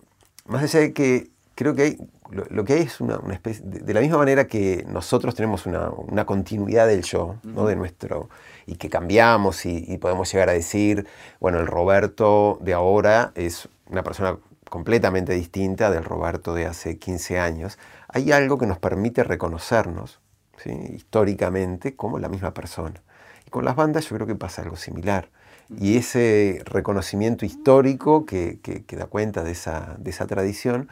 [0.47, 1.99] más allá de que creo que hay,
[2.31, 6.27] lo, que hay es una, especie, de, la misma manera que nosotros tenemos una, una
[6.27, 7.67] continuidad del yo, ¿no?
[7.67, 8.29] de nuestro,
[8.67, 11.07] y que cambiamos y, y, podemos llegar a decir,
[11.41, 14.37] bueno, el Roberto de ahora es una persona
[14.69, 20.21] completamente distinta del Roberto de hace 15 años, hay algo que nos permite reconocernos
[20.67, 23.03] históricamente como la misma persona.
[23.47, 25.31] Y con las bandas yo creo que pasa algo similar.
[25.79, 28.59] Y ese reconocimiento histórico que,
[28.97, 30.89] da cuenta de esa, de esa, tradición,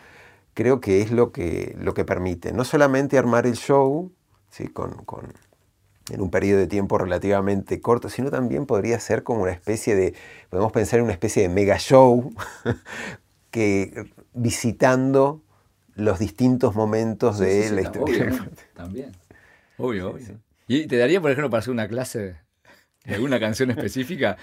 [0.55, 4.13] creo que es lo que, lo que permite no solamente armar el show
[4.51, 4.69] ¿sí?
[4.69, 5.33] con, con,
[6.11, 10.15] en un periodo de tiempo relativamente corto, sino también podría ser como una especie de,
[10.51, 12.33] podemos pensar en una especie de mega show
[13.57, 14.05] que
[14.35, 15.43] visitando
[15.95, 18.51] los distintos momentos de la historia.
[18.75, 19.13] También.
[19.79, 20.43] Obvio, obvio.
[20.69, 22.37] ¿Y te daría, por ejemplo, para hacer una clase
[23.07, 24.37] de alguna canción específica?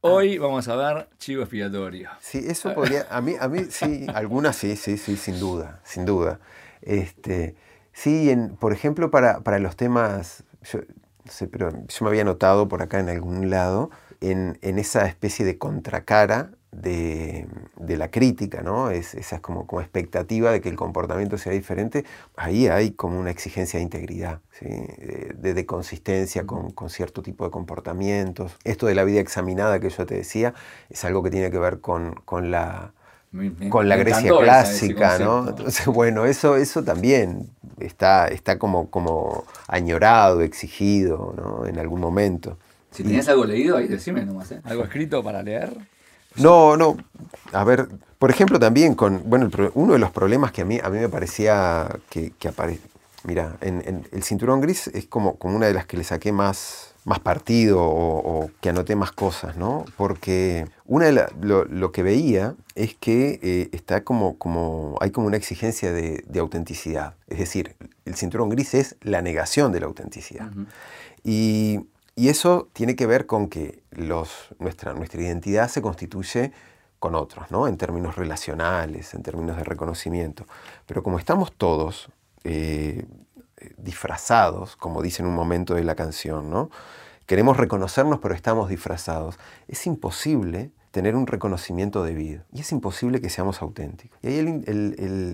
[0.00, 2.10] Hoy vamos a ver Chivo Expiatorio.
[2.18, 6.04] Sí, eso podría, a mí, a mí sí, algunas sí, sí, sí, sin duda, sin
[6.04, 6.40] duda.
[6.82, 7.54] Este,
[7.92, 10.80] sí, en, por ejemplo, para, para los temas, yo,
[11.30, 15.44] sé, pero yo me había notado por acá en algún lado, en, en esa especie
[15.44, 16.50] de contracara
[16.82, 17.46] de,
[17.96, 18.90] la crítica, ¿no?
[18.90, 22.04] Es, esa es como, como expectativa de que el comportamiento sea diferente,
[22.36, 28.56] ahí hay como una exigencia de integridad, de, consistencia con, cierto tipo de comportamientos.
[28.64, 30.54] Esto de la vida examinada que yo te decía
[30.90, 32.14] es algo que tiene que ver con,
[32.50, 32.92] la,
[33.70, 35.48] con la Grecia clásica, ¿no?
[35.48, 37.48] Entonces, bueno, eso, eso también
[37.80, 41.66] está, está como, como añorado, exigido, ¿no?
[41.66, 42.58] En algún momento.
[42.90, 44.60] Si tenías algo leído, ahí decime nomás, ¿eh?
[44.64, 45.70] ¿Algo escrito para leer?
[46.38, 46.96] No, no.
[47.52, 49.22] A ver, por ejemplo, también con.
[49.28, 52.88] Bueno, uno de los problemas que a mí, a mí me parecía que, que aparece.
[53.26, 56.94] Mira, en, el cinturón gris es como, como una de las que le saqué más,
[57.04, 59.84] más partido o, que anoté más cosas, ¿no?
[59.96, 65.36] Porque una de lo, que veía es que eh, está como, como, hay como una
[65.36, 67.14] exigencia de, autenticidad.
[67.26, 67.74] Es decir,
[68.04, 70.50] el cinturón gris es la negación de la autenticidad.
[71.24, 71.80] Y
[72.18, 73.82] y eso tiene que ver con que
[74.58, 76.50] nuestra, identidad se constituye
[76.98, 77.68] con otros, ¿no?
[77.68, 80.46] en términos relacionales, en términos de reconocimiento.
[80.86, 82.08] Pero como estamos todos
[82.44, 83.04] eh,
[83.76, 86.70] disfrazados, como dice en un momento de la canción, ¿no?
[87.26, 89.38] queremos reconocernos pero estamos disfrazados,
[89.68, 92.40] es imposible tener un reconocimiento debido.
[92.54, 94.18] Y es imposible que seamos auténticos.
[94.22, 94.64] Y ahí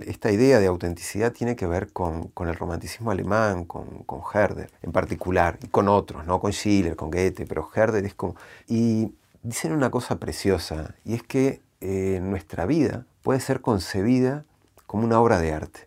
[0.08, 4.04] esta idea de autenticidad tiene que ver con, el romanticismo alemán, con,
[4.34, 6.40] Herder en particular, y con otros, ¿no?
[6.40, 8.34] con Schiller, con Goethe, pero Herder es como...
[8.66, 9.12] Y
[9.44, 14.44] dicen una cosa preciosa, y es que eh, nuestra vida puede ser concebida
[14.88, 15.86] como una obra de arte.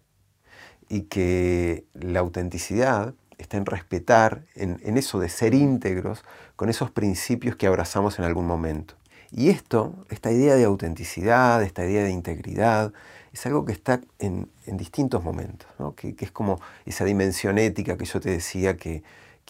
[0.87, 6.23] Y que la autenticidad está en respetar, en, en eso de ser íntegros
[6.55, 8.95] con esos principios que abrazamos en algún momento.
[9.37, 12.93] Y esto, esta idea de autenticidad, esta idea de integridad,
[13.33, 15.67] es algo que está en, distintos momentos,
[15.97, 19.03] que, es como esa dimensión ética que yo te decía que,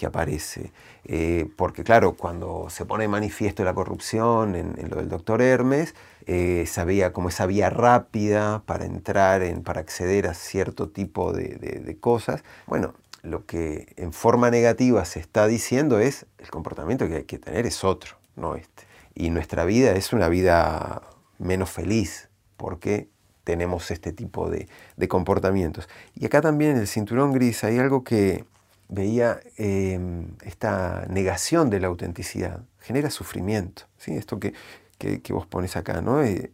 [0.08, 0.72] aparece.
[1.06, 5.94] Eh, porque claro, cuando se pone manifiesto la corrupción en, lo del doctor Hermes,
[6.26, 11.56] eh, sabía como esa vía rápida para entrar, en, para acceder a cierto tipo de,
[11.58, 12.44] de cosas.
[12.66, 17.38] Bueno, lo que en forma negativa se está diciendo es el comportamiento que hay que
[17.38, 21.02] tener es otro, no este y nuestra vida es una vida
[21.40, 23.10] menos feliz porque
[23.46, 24.68] tenemos este tipo de,
[25.08, 25.88] comportamientos.
[26.16, 28.44] Y acá también en el cinturón gris hay algo que
[28.90, 33.84] veía, em, esta negación de la autenticidad, genera sufrimiento.
[33.98, 34.16] ¿sí?
[34.16, 34.54] Esto que,
[35.30, 36.24] vos pones acá, ¿no?
[36.24, 36.52] Eh,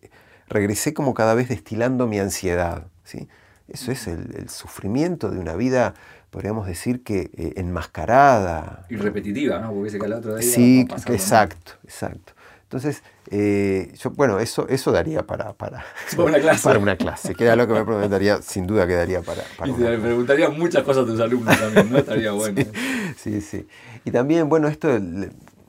[0.48, 2.88] regresé como cada vez destilando mi ansiedad.
[3.04, 3.28] ¿sí?
[3.68, 5.94] Eso es el, sufrimiento de una vida,
[6.30, 8.86] podríamos decir que eh, enmascarada.
[8.90, 9.72] Y repetitiva, ¿no?
[9.72, 12.34] Porque ese que otro día Sí, exacto, exacto.
[12.72, 15.84] Entonces, eh, yo, bueno, eso, eso daría para, para,
[16.18, 16.64] una clase.
[16.64, 19.74] para una clase, que era lo que me preguntaría, sin duda quedaría para, para Y
[19.74, 21.98] te preguntaría muchas cosas a tus alumnos también, ¿no?
[21.98, 22.62] Estaría bueno.
[23.18, 23.68] sí, sí,
[24.06, 24.88] Y también, bueno, esto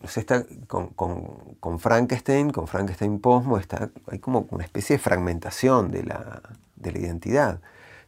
[0.07, 5.03] se está con, con, con, Frankenstein, con Frankenstein Posmo, está, hay como una especie de
[5.03, 6.41] fragmentación de la,
[6.77, 7.61] de la identidad,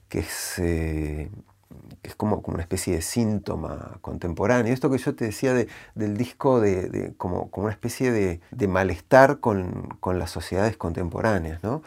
[0.09, 0.55] que es...
[0.59, 1.30] Eh,
[2.05, 4.72] es como, como, una especie de síntoma contemporáneo.
[4.72, 5.55] Esto que yo te decía
[5.94, 11.62] del disco de, como, como, una especie de, malestar con, con, las sociedades contemporáneas.
[11.62, 11.82] ¿no?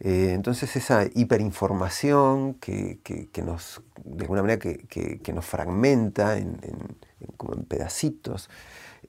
[0.00, 6.58] Eh, entonces esa hiperinformación que, que, nos, de alguna manera, que, nos fragmenta en,
[7.36, 8.48] como en pedacitos,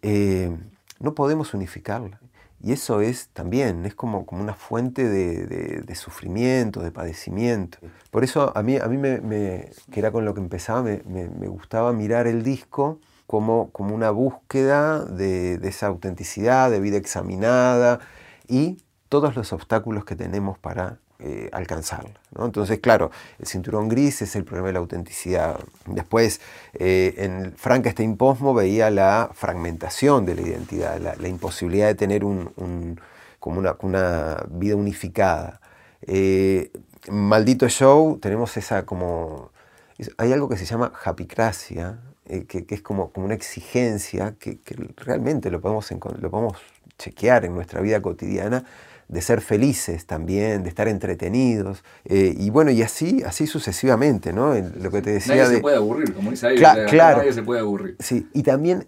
[0.02, 0.56] eh,
[1.00, 2.20] no podemos unificarla.
[2.64, 7.80] Y eso es también, es como, como una fuente de, sufrimiento, de padecimiento.
[8.12, 11.92] Por eso a mí, a mí me, que era con lo que empezaba, me, gustaba
[11.92, 18.00] mirar el disco como, como una búsqueda de, de, esa autenticidad, de vida examinada
[18.48, 18.78] y
[19.10, 22.20] todos los obstáculos que tenemos para eh, alcanzarla.
[22.40, 25.60] Entonces, claro, el cinturón gris es el problema de la autenticidad.
[25.86, 26.42] Después,
[26.74, 33.00] eh, en Frankenstein Posmo veía la fragmentación de la identidad, la, imposibilidad de tener un,
[33.40, 35.62] como una, vida unificada.
[36.02, 36.72] Eh,
[37.08, 39.52] Maldito Show, tenemos esa como...
[40.18, 42.00] Hay algo que se llama japicracia,
[42.48, 44.60] que, es como, como una exigencia que,
[44.98, 46.58] realmente lo podemos, lo podemos
[46.98, 48.66] chequear en nuestra vida cotidiana,
[49.12, 54.54] de ser felices también, de estar entretenidos, eh, y bueno, y así, así sucesivamente, ¿no?
[54.56, 57.60] lo que te decía nadie se puede aburrir, como dice ahí, claro, nadie se puede
[57.60, 57.98] aburrir.
[58.00, 58.88] Sí, y también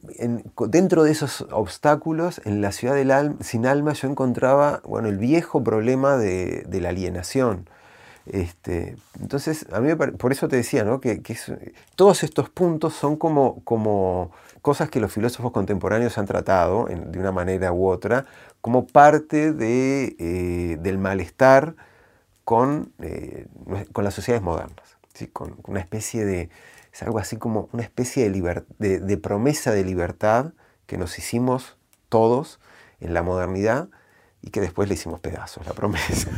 [0.70, 5.18] dentro de esos obstáculos, en la ciudad del alma, sin alma, yo encontraba, bueno, el
[5.18, 7.70] viejo problema de, la alienación.
[8.26, 11.02] Este, entonces, a mí por eso te decía, ¿no?
[11.02, 11.22] Que,
[11.98, 14.32] todos estos puntos son como, como
[14.64, 18.26] cosas que los filósofos contemporáneos han tratado de una manera u otra
[18.62, 21.76] como parte de, eh, del malestar
[22.46, 23.48] con, eh,
[23.92, 25.28] con, las sociedades modernas, ¿sí?
[25.28, 26.50] con una especie de,
[26.94, 30.54] es algo así como una especie de, de promesa de libertad
[30.86, 32.62] que nos hicimos todos
[33.02, 33.90] en la modernidad
[34.44, 36.30] y que después le hicimos pedazos, la promesa.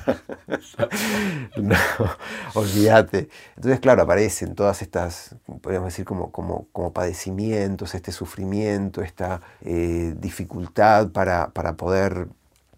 [1.58, 1.76] no,
[2.53, 3.30] olvídate.
[3.56, 10.14] Entonces, claro, aparecen todas estas, podríamos decir, como, como, como padecimientos, este sufrimiento, esta eh,
[10.20, 12.28] dificultad para, para, poder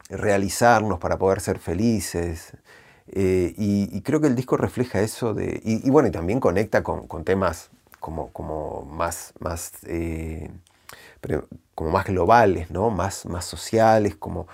[0.09, 2.53] realizarnos, para poder ser felices.
[3.09, 7.23] Eh, y, creo que el disco refleja eso de, y, bueno, y también conecta con,
[7.25, 7.69] temas
[7.99, 10.49] como, como más, más eh,
[11.75, 12.89] como más globales, ¿no?
[12.89, 14.47] más, más sociales, como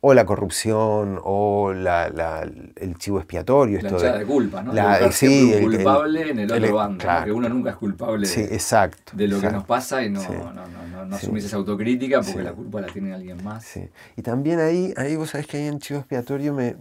[0.00, 3.80] o la corrupción o el chivo expiatorio.
[3.80, 4.72] La esto de, de, culpa, ¿no?
[4.72, 9.12] La, sí, el, culpable en el otro bando, porque uno nunca es culpable sí, exacto,
[9.14, 12.52] de lo que nos pasa y no, no, no, no, asumís esa autocrítica porque la
[12.52, 13.78] culpa la tiene alguien más.
[14.16, 16.76] Y también ahí, ahí vos sabés que ahí en chivo expiatorio me,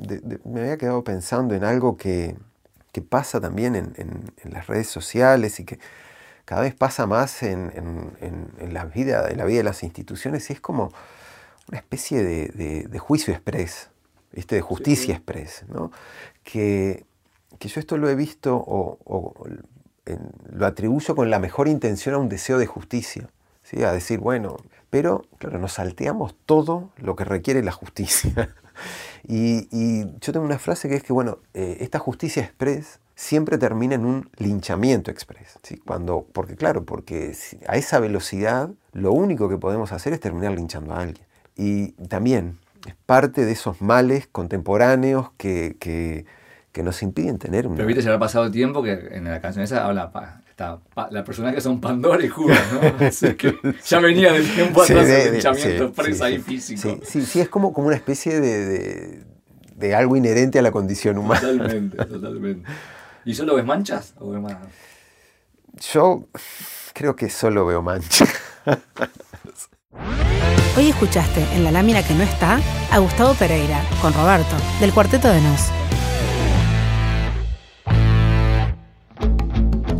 [0.45, 2.36] me había quedado pensando en algo que,
[2.91, 5.80] que pasa también en, en, las redes sociales y que
[6.45, 10.53] cada vez pasa más en, en, la vida, en la vida de las instituciones y
[10.53, 10.91] es como
[11.70, 13.89] una especie de, juicio express,
[14.32, 15.91] de justicia express, ¿no?
[16.43, 17.05] que,
[17.59, 19.34] yo esto lo he visto o,
[20.51, 23.30] lo atribuyo con la mejor intención a un deseo de justicia,
[23.63, 23.84] ¿sí?
[23.84, 24.57] a decir, bueno,
[24.89, 28.55] pero claro, nos salteamos todo lo que requiere la justicia.
[29.28, 33.95] y, yo tengo una frase que es que, bueno, eh, esta justicia express siempre termina
[33.95, 35.59] en un linchamiento express.
[35.63, 35.78] ¿sí?
[35.78, 37.36] Cuando, porque claro, porque
[37.68, 41.26] a esa velocidad lo único que podemos hacer es terminar linchando a alguien
[41.58, 46.26] y también es parte de esos males contemporáneos que, que,
[46.84, 47.76] nos impiden tener un...
[47.76, 50.12] Pero viste, se ha pasado el tiempo que en la canción esa habla...
[50.12, 50.80] Pa, está,
[51.10, 52.82] la persona que son Pandora y Judas, ¿no?
[53.38, 56.99] que ya venía del tiempo atrás de, linchamiento presa y físico.
[57.03, 59.24] Sí, sí, es como, como una especie de,
[59.76, 61.41] de, algo inherente a la condición humana.
[61.41, 62.70] Totalmente, totalmente.
[63.26, 64.55] ¿Y solo ves manchas o ves más?
[65.93, 66.28] Yo
[66.93, 68.30] creo que solo veo manchas.
[70.78, 72.60] Hoy escuchaste en la lámina que no está
[72.92, 75.72] a Gustavo Pereira con Roberto, del Cuarteto de Nos.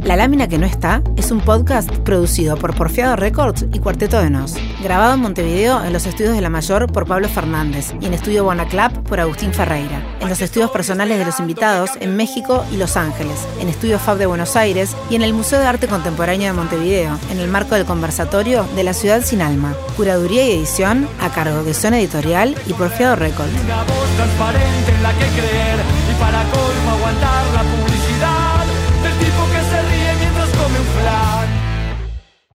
[0.08, 4.30] La lámina que no está es un podcast producido por Porfiado Records y Cuarteto de
[4.30, 8.14] Nos, grabado en Montevideo en los estudios de La Mayor por Pablo Fernández y en
[8.14, 12.78] Estudio Bonaclap por Agustín Ferreira, en los estudios personales de los invitados en México y
[12.78, 16.48] Los Ángeles, en Estudio Fab de Buenos Aires y en el Museo de Arte Contemporáneo
[16.48, 19.76] de Montevideo, en el marco del conversatorio de la Ciudad Sin Alma.
[19.98, 23.52] Curaduría y edición a cargo de Zona Editorial y Porfiado Records.
[23.52, 25.80] Voz transparente en la que creer
[26.10, 26.44] y para